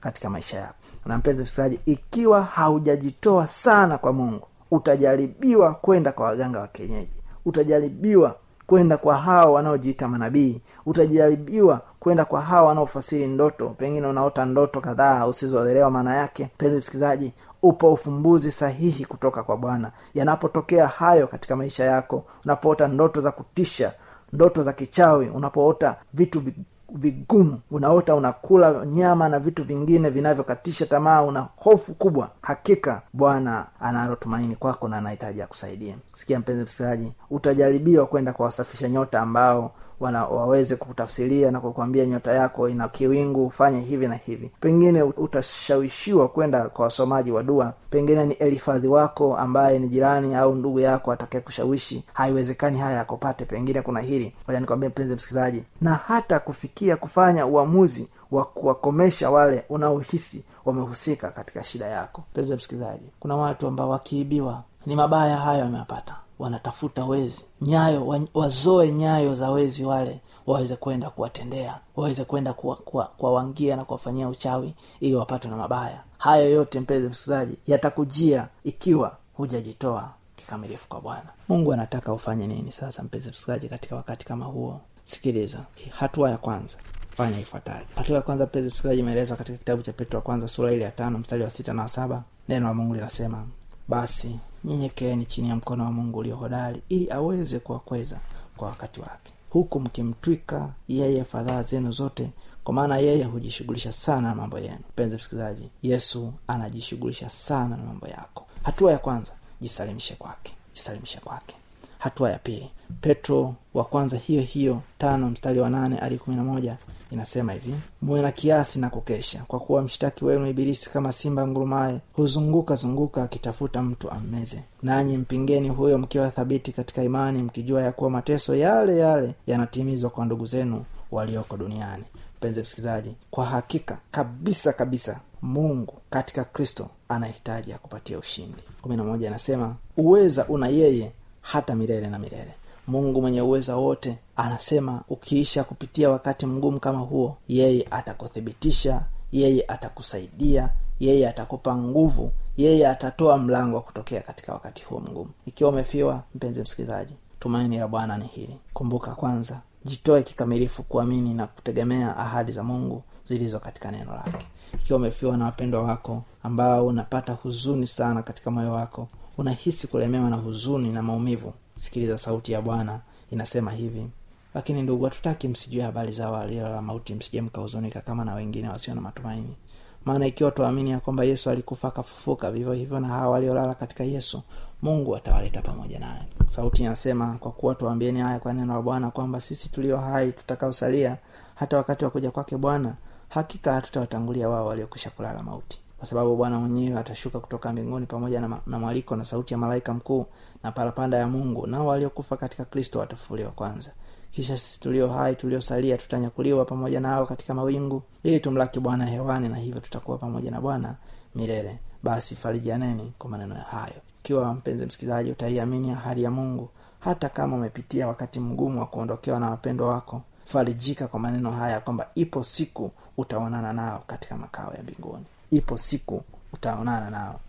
katika 0.00 0.30
maisha 0.30 0.58
yako. 0.58 0.74
Na 1.06 1.18
mpenzi 1.18 1.42
msikilizaji 1.42 1.80
ikiwa 1.86 2.42
haujajitoa 2.42 3.46
sana 3.46 3.98
kwa 3.98 4.12
mungu 4.12 4.46
utajaribiwa 4.70 5.74
kwenda 5.74 6.12
kwa 6.12 6.26
waganga 6.26 6.60
wa 6.60 6.68
kienyeji. 6.68 7.12
Utajaribiwa 7.44 8.36
kwenda 8.68 8.96
kwa 8.96 9.16
hao 9.16 9.52
wanaojiita 9.52 10.08
manabii. 10.08 10.62
Utajaribiwa 10.86 11.80
kwenda 11.98 12.24
kwa 12.24 12.40
hao 12.40 12.66
wanaofasiri 12.66 13.26
ndoto. 13.26 13.68
Pengine 13.68 14.06
unaota 14.06 14.44
ndoto 14.44 14.80
kadhaa 14.80 15.26
usizoelewa 15.26 15.90
maana 15.90 16.16
yake. 16.16 16.50
Mpenzi 16.54 16.76
msikilizaji 16.78 17.32
upo 17.62 17.92
ufumbuzi 17.92 18.52
sahihi 18.52 19.04
kutoka 19.04 19.42
kwa 19.42 19.56
bwana. 19.56 19.92
Yanapotokea 20.14 20.86
hayo 20.86 21.26
katika 21.26 21.56
maisha 21.56 21.84
yako 21.84 22.24
unapoota 22.44 22.88
ndoto 22.88 23.20
za 23.20 23.32
kutisha 23.32 23.92
ndoto 24.32 24.62
za 24.62 24.72
kichawi 24.72 25.28
unapoota 25.28 25.96
vitu 26.14 26.40
vi- 26.40 26.54
vigumu. 26.94 27.60
Unaota 27.70 28.14
unakula 28.14 28.86
nyama 28.86 29.28
na 29.28 29.38
vitu 29.38 29.64
vingine 29.64 30.10
vinavyokatisha 30.10 30.86
tamaa 30.86 31.22
una 31.22 31.48
hofu 31.56 31.94
kubwa. 31.94 32.30
Hakika 32.42 33.02
bwana 33.12 33.66
analo 33.80 34.16
tumaini 34.16 34.56
kwako 34.56 34.88
na 34.88 34.96
anahitaji 34.98 35.42
akusaidia. 35.42 35.96
Sikia 36.12 36.38
mpenzi 36.38 36.64
msikilizaji 36.64 37.12
utajaribiwa 37.30 38.06
kwenda 38.06 38.32
kwa 38.32 38.46
wasafisha 38.46 38.88
nyota 38.88 39.20
ambao 39.20 39.72
wana 40.00 40.26
waweze 40.26 40.76
kutafsiria 40.76 41.50
na 41.50 41.60
kukwambia 41.60 42.06
nyota 42.06 42.32
yako 42.32 42.68
ina 42.68 42.88
kiwingu 42.88 43.50
fanye 43.50 43.80
hivi 43.80 44.08
na 44.08 44.14
hivi. 44.14 44.50
Pengine 44.60 45.02
utashawishiwa 45.02 46.28
kwenda 46.28 46.68
kwa 46.68 46.84
wasomaji 46.84 47.30
wa 47.30 47.42
dua. 47.42 47.74
Pengine 47.90 48.24
ni 48.26 48.34
elifadhi 48.34 48.88
wako 48.88 49.36
ambaye 49.36 49.78
ni 49.78 49.88
jirani 49.88 50.34
au 50.34 50.54
ndugu 50.54 50.80
yako 50.80 51.12
atakaye 51.12 51.42
kushawishi. 51.42 52.04
Haiwezekani 52.12 52.78
haya 52.78 52.96
yakupate 52.96 53.44
pengine 53.44 53.82
kuna 53.82 54.00
hili. 54.00 54.34
Nikwambia 54.60 54.88
mpenzi 54.88 55.14
msikilizaji 55.14 55.64
na 55.80 55.94
hata 55.94 56.40
kufikia 56.40 56.96
kufanya 56.96 57.46
uamuzi 57.46 58.08
wa 58.30 58.44
kuwakomesha 58.44 59.30
wale 59.30 59.64
unaohisi 59.68 60.44
wamehusika 60.64 61.30
katika 61.30 61.64
shida 61.64 61.86
yako. 61.86 62.24
Mpenzi 62.32 62.54
msikilizaji 62.54 63.06
kuna 63.20 63.36
watu 63.36 63.66
ambao 63.66 63.88
wakiibiwa 63.90 64.62
ni 64.86 64.96
mabaya 64.96 65.36
hayo 65.36 65.64
wameyapata 65.64 66.16
wanatafuta 66.38 67.04
wezi 67.04 67.44
nyayo 67.60 68.26
wazoe 68.34 68.92
nyayo 68.92 69.34
za 69.34 69.50
wezi 69.50 69.84
wale 69.84 70.20
waweze 70.46 70.76
kwenda 70.76 71.10
kuwatendea 71.10 71.80
waweze 71.96 72.24
kwenda 72.24 72.52
kuwawangia 72.52 72.84
kuwa, 72.84 73.06
kuwa 73.06 73.76
na 73.76 73.84
kuwafanyia 73.84 74.28
uchawi 74.28 74.74
ili 75.00 75.14
wapatwe 75.14 75.50
na 75.50 75.56
mabaya. 75.56 76.02
Hayo 76.18 76.50
yote 76.50 76.80
mpenzi 76.80 77.08
msikilizaji 77.08 77.58
yatakujia 77.66 78.48
ikiwa 78.64 79.16
hujajitoa 79.34 80.10
kikamilifu 80.36 80.88
kwa 80.88 81.00
bwana. 81.00 81.28
Mungu 81.48 81.72
anataka 81.72 82.12
ufanye 82.12 82.46
nini 82.46 82.72
sasa 82.72 83.02
mpenzi 83.02 83.30
msikilizaji 83.30 83.68
katika 83.68 83.96
wakati 83.96 84.26
kama 84.26 84.44
huo? 84.44 84.80
Sikiliza 85.04 85.58
hatua 85.90 86.30
ya 86.30 86.38
kwanza 86.38 86.78
fanya 87.10 87.38
ifuatayo 87.40 87.84
hatua 87.96 88.16
ya 88.16 88.22
kwanza 88.22 88.44
mpenzi 88.46 88.68
msikilizaji 88.68 89.00
imeelezwa 89.00 89.36
katika 89.36 89.58
kitabu 89.58 89.82
cha 89.82 89.92
petro 89.92 90.16
wa 90.18 90.22
kwanza 90.22 90.48
sura 90.48 90.72
ile 90.72 90.84
ya 90.84 90.90
tano 90.90 91.18
mstari 91.18 91.42
wa 91.42 91.50
sita 91.50 91.72
na 91.72 91.82
wa 91.82 91.88
saba. 91.88 92.22
Neno 92.48 92.66
la 92.66 92.74
mungu 92.74 92.94
linasema 92.94 93.46
basi 93.88 94.38
nyenyekeeni 94.64 95.24
chini 95.26 95.48
ya 95.48 95.56
mkono 95.56 95.84
wa 95.84 95.92
mungu 95.92 96.18
ulio 96.18 96.36
hodari 96.36 96.82
ili 96.88 97.10
aweze 97.10 97.58
kuwakweza 97.58 98.18
kwa 98.56 98.68
wakati 98.68 99.00
wake. 99.00 99.32
Huku 99.50 99.80
mkimtwika 99.80 100.68
yeye 100.88 101.24
fadhaa 101.24 101.62
zenu 101.62 101.92
zote 101.92 102.30
kwa 102.64 102.74
maana 102.74 102.96
yeye 102.98 103.24
hujishughulisha 103.24 103.92
sana 103.92 104.28
na 104.28 104.34
mambo 104.34 104.58
yenu. 104.58 104.78
Mpenzi 104.92 105.16
msikilizaji 105.16 105.68
yesu 105.82 106.32
anajishughulisha 106.46 107.30
sana 107.30 107.76
na 107.76 107.82
mambo 107.84 108.06
yako. 108.08 108.46
Hatua 108.62 108.92
ya 108.92 108.98
kwanza 108.98 109.32
jisalimishe 109.60 110.14
kwake. 110.14 110.54
Jisalimishe 110.74 111.18
kwake. 111.20 111.54
Hatua 111.98 112.30
ya 112.32 112.38
pili 112.38 112.70
petro 113.00 113.54
wa 113.74 113.84
kwanza 113.84 114.16
hiyo 114.16 114.42
hiyo 114.42 114.82
tano 114.98 115.30
mstari 115.30 115.60
wa 115.60 115.70
nane 115.70 115.96
hadi 115.96 116.18
kumi 116.18 116.36
na 116.36 116.44
moja 116.44 116.76
inasema 117.10 117.52
hivi 117.52 117.74
muwe 118.02 118.22
na 118.22 118.32
kiasi 118.32 118.78
na 118.78 118.90
kukesha 118.90 119.42
kwa 119.48 119.60
kuwa 119.60 119.82
mshtaki 119.82 120.24
wenu 120.24 120.46
ibilisi 120.46 120.90
kama 120.90 121.12
simba 121.12 121.46
ngurumaye 121.46 122.00
huzunguka 122.12 122.74
zunguka 122.74 123.22
akitafuta 123.22 123.82
mtu 123.82 124.10
ammeze. 124.10 124.62
Nanyi 124.82 125.16
mpingeni 125.18 125.68
huyo 125.68 125.98
mkiwa 125.98 126.30
thabiti 126.30 126.72
katika 126.72 127.02
imani 127.02 127.42
mkijua 127.42 127.82
ya 127.82 127.92
kuwa 127.92 128.10
mateso 128.10 128.54
yale 128.54 128.98
yale 128.98 129.34
yanatimizwa 129.46 130.10
kwa 130.10 130.24
ndugu 130.24 130.46
zenu 130.46 130.84
walioko 131.10 131.56
duniani. 131.56 132.04
Mpenzi 132.36 132.62
msikilizaji 132.62 133.14
kwa 133.30 133.44
hakika 133.46 133.98
kabisa 134.10 134.72
kabisa 134.72 135.20
mungu 135.42 135.94
katika 136.10 136.44
kristo 136.44 136.88
anahitaji 137.08 137.72
akupatia 137.72 138.18
ushindi. 138.18 138.62
Kumi 138.82 138.96
na 138.96 139.04
moja 139.04 139.28
anasema 139.28 139.76
uweza 139.96 140.46
una 140.48 140.68
yeye 140.68 141.12
hata 141.40 141.74
milele 141.74 142.06
na 142.10 142.18
milele 142.18 142.54
mungu 142.88 143.20
mwenye 143.20 143.42
uweza 143.42 143.76
wote 143.76 144.18
anasema 144.36 145.02
ukiisha 145.08 145.64
kupitia 145.64 146.10
wakati 146.10 146.46
mgumu 146.46 146.80
kama 146.80 146.98
huo 146.98 147.36
yeye 147.48 147.86
atakuthibitisha 147.90 149.02
yeye 149.32 149.64
atakusaidia 149.68 150.70
yeye 151.00 151.28
atakupa 151.28 151.76
nguvu 151.76 152.32
yeye 152.56 152.88
atatoa 152.88 153.38
mlango 153.38 153.76
wa 153.76 153.82
kutokea 153.82 154.20
katika 154.20 154.52
wakati 154.52 154.84
huo 154.84 155.00
mgumu. 155.00 155.30
Ikiwa 155.46 155.70
umefiwa 155.70 156.22
mpenzi 156.34 156.62
msikilizaji 156.62 157.14
tumaini 157.40 157.78
la 157.78 157.88
bwana 157.88 158.18
ni 158.18 158.26
hili. 158.26 158.58
Kumbuka 158.72 159.14
kwanza 159.14 159.60
jitoe 159.84 160.22
kikamilifu 160.22 160.82
kuamini 160.82 161.34
na 161.34 161.46
kutegemea 161.46 162.16
ahadi 162.16 162.52
za 162.52 162.62
mungu 162.62 163.02
zilizo 163.24 163.60
katika 163.60 163.90
neno 163.90 164.12
lake. 164.14 164.46
Ikiwa 164.74 164.96
umefiwa 164.98 165.36
na 165.36 165.44
wapendwa 165.44 165.82
wako 165.82 166.22
ambao 166.42 166.86
unapata 166.86 167.32
huzuni 167.32 167.86
sana 167.86 168.22
katika 168.22 168.50
moyo 168.50 168.72
wako 168.72 169.08
unahisi 169.38 169.86
kulemewa 169.86 170.30
na 170.30 170.36
huzuni 170.36 170.92
na 170.92 171.02
maumivu 171.02 171.52
sikiliza 171.78 172.18
sauti 172.18 172.52
ya 172.52 172.62
bwana 172.62 173.00
inasema 173.30 173.70
hivi. 173.70 174.06
Lakini 174.54 174.82
ndugu 174.82 175.04
hatutaki 175.04 175.48
msijue 175.48 175.82
habari 175.82 176.12
za 176.12 176.30
walio 176.30 176.68
la 176.68 176.82
mauti 176.82 177.14
msije 177.14 177.40
mkahuzunika 177.40 178.00
kama 178.00 178.24
na 178.24 178.34
wengine 178.34 178.68
wasio 178.68 178.94
na 178.94 179.00
matumaini. 179.00 179.56
Maana 180.04 180.26
ikiwa 180.26 180.50
tuamini 180.50 180.90
ya 180.90 181.00
kwamba 181.00 181.24
yesu 181.24 181.50
alikufa 181.50 181.88
akafufuka 181.88 182.50
vivyo 182.50 182.72
hivyo 182.72 183.00
na 183.00 183.08
hawa 183.08 183.28
waliolala 183.28 183.74
katika 183.74 184.04
yesu 184.04 184.42
mungu 184.82 185.16
atawaleta 185.16 185.62
pamoja 185.62 185.98
naye. 185.98 186.22
Sauti 186.46 186.82
inasema 186.82 187.36
kwa 187.40 187.52
kuwa 187.52 187.74
tuambieni 187.74 188.20
haya 188.20 188.38
kwa 188.40 188.52
neno 188.52 188.74
la 188.74 188.82
bwana 188.82 189.10
kwamba 189.10 189.40
sisi 189.40 189.68
tulio 189.68 189.96
hai 189.96 190.32
tutakaosalia 190.32 191.16
hata 191.54 191.76
wakati 191.76 192.04
wa 192.04 192.10
kuja 192.10 192.30
kwake 192.30 192.56
bwana 192.56 192.96
hakika 193.28 193.72
hatutawatangulia 193.72 194.48
wao 194.48 194.66
waliokwisha 194.66 195.10
kulala 195.10 195.42
mauti. 195.42 195.80
Kwa 195.98 196.06
sababu 196.06 196.36
bwana 196.36 196.58
mwenyewe 196.58 196.98
atashuka 196.98 197.40
kutoka 197.40 197.72
mbinguni 197.72 198.06
pamoja 198.06 198.40
na, 198.40 198.60
na 198.66 198.78
mwaliko 198.78 199.16
na 199.16 199.24
sauti 199.24 199.54
ya 199.54 199.58
malaika 199.58 199.94
mkuu 199.94 200.26
na 200.62 200.72
parapanda 200.72 201.16
ya 201.18 201.26
mungu 201.26 201.66
nao 201.66 201.86
waliokufa 201.86 202.36
katika 202.36 202.64
kristo 202.64 202.98
watafufuliwa 202.98 203.50
kwanza. 203.50 203.90
Kisha 204.30 204.56
sisi 204.58 204.80
tulio 204.80 205.08
hai 205.08 205.34
tuliosalia 205.36 205.98
tutanyakuliwa 205.98 206.64
pamoja 206.64 207.00
nao 207.00 207.26
katika 207.26 207.54
mawingu 207.54 208.02
ili 208.22 208.40
tumlaki 208.40 208.80
bwana 208.80 209.06
hewani 209.06 209.48
na 209.48 209.56
hivyo 209.56 209.80
tutakuwa 209.80 210.18
pamoja 210.18 210.50
na 210.50 210.60
bwana 210.60 210.96
milele. 211.34 211.78
Basi 212.02 212.36
farijianeni 212.36 213.12
kwa 213.18 213.30
maneno 213.30 213.54
hayo. 213.54 213.94
Ikiwa 214.24 214.54
mpenzi 214.54 214.86
msikilizaji 214.86 215.30
utaiamini 215.30 215.90
ahadi 215.90 216.22
ya 216.22 216.30
mungu 216.30 216.68
hata 217.00 217.28
kama 217.28 217.56
umepitia 217.56 218.08
wakati 218.08 218.40
mgumu 218.40 218.80
wa 218.80 218.86
kuondokewa 218.86 219.40
na 219.40 219.50
wapendwa 219.50 219.88
wako 219.88 220.22
farijika 220.44 221.08
kwa 221.08 221.20
maneno 221.20 221.50
haya 221.50 221.80
kwamba 221.80 222.08
ipo 222.14 222.44
siku 222.44 222.90
utaonana 223.16 223.72
nao 223.72 224.02
katika 224.06 224.36
makao 224.36 224.74
ya 224.74 224.82
mbinguni. 224.82 225.24
Ipo 225.50 225.78
siku 225.78 226.22
utaonana 226.52 227.10
nao. 227.10 227.40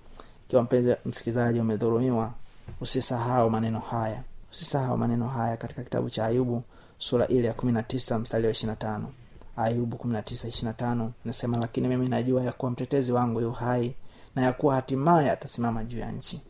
Ikiwa 0.47 0.63
mpenzi 0.63 0.95
msikilizaji 1.05 1.59
umedhurumiwa 1.59 2.31
usisahau 2.81 3.49
maneno 3.49 3.79
haya. 3.79 4.23
Usisahau 4.51 4.97
maneno 4.97 5.27
haya 5.27 5.57
katika 5.57 5.83
kitabu 5.83 6.09
cha 6.09 6.25
ayubu 6.25 6.63
sura 6.97 7.27
ile 7.27 7.47
ya 7.47 7.53
kumi 7.53 7.71
na 7.71 7.83
tisa 7.83 8.19
mstari 8.19 8.45
wa 8.45 8.51
ishirina 8.51 8.75
tano. 8.75 9.11
Ayubu 9.57 9.97
kumi 9.97 10.13
na 10.13 10.21
tisa 10.21 10.47
ishirina 10.47 10.73
tano 10.73 11.11
inasema 11.25 11.57
lakini 11.57 11.87
mimi 11.87 12.09
najua 12.09 12.43
ya 12.43 12.51
kuwa 12.51 12.71
mtetezi 12.71 13.11
wangu 13.11 13.41
yu 13.41 13.51
hai 13.51 13.95
na 14.35 14.41
ya 14.41 14.53
kuwa 14.53 14.75
hatimaye 14.75 15.31
atasimama 15.31 15.83
juu 15.83 15.97
ya 15.99 16.11
nchi. 16.11 16.41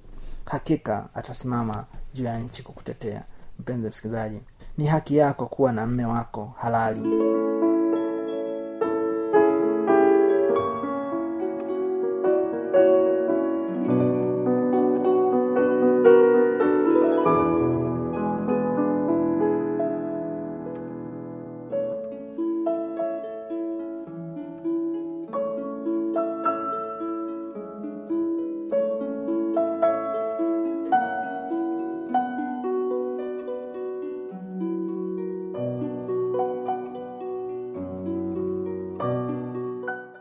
Hakika 0.45 1.09
atasimama 1.13 1.85
juu 2.13 2.23
ya 2.23 2.39
nchi 2.39 2.63
kukutetea. 2.63 3.23
Mpenzi 3.59 3.89
msikilizaji 3.89 4.41
ni 4.77 4.87
haki 4.87 5.17
yako 5.17 5.45
kuwa 5.45 5.73
na 5.73 5.87
mme 5.87 6.05
wako 6.05 6.53
halali 6.57 7.01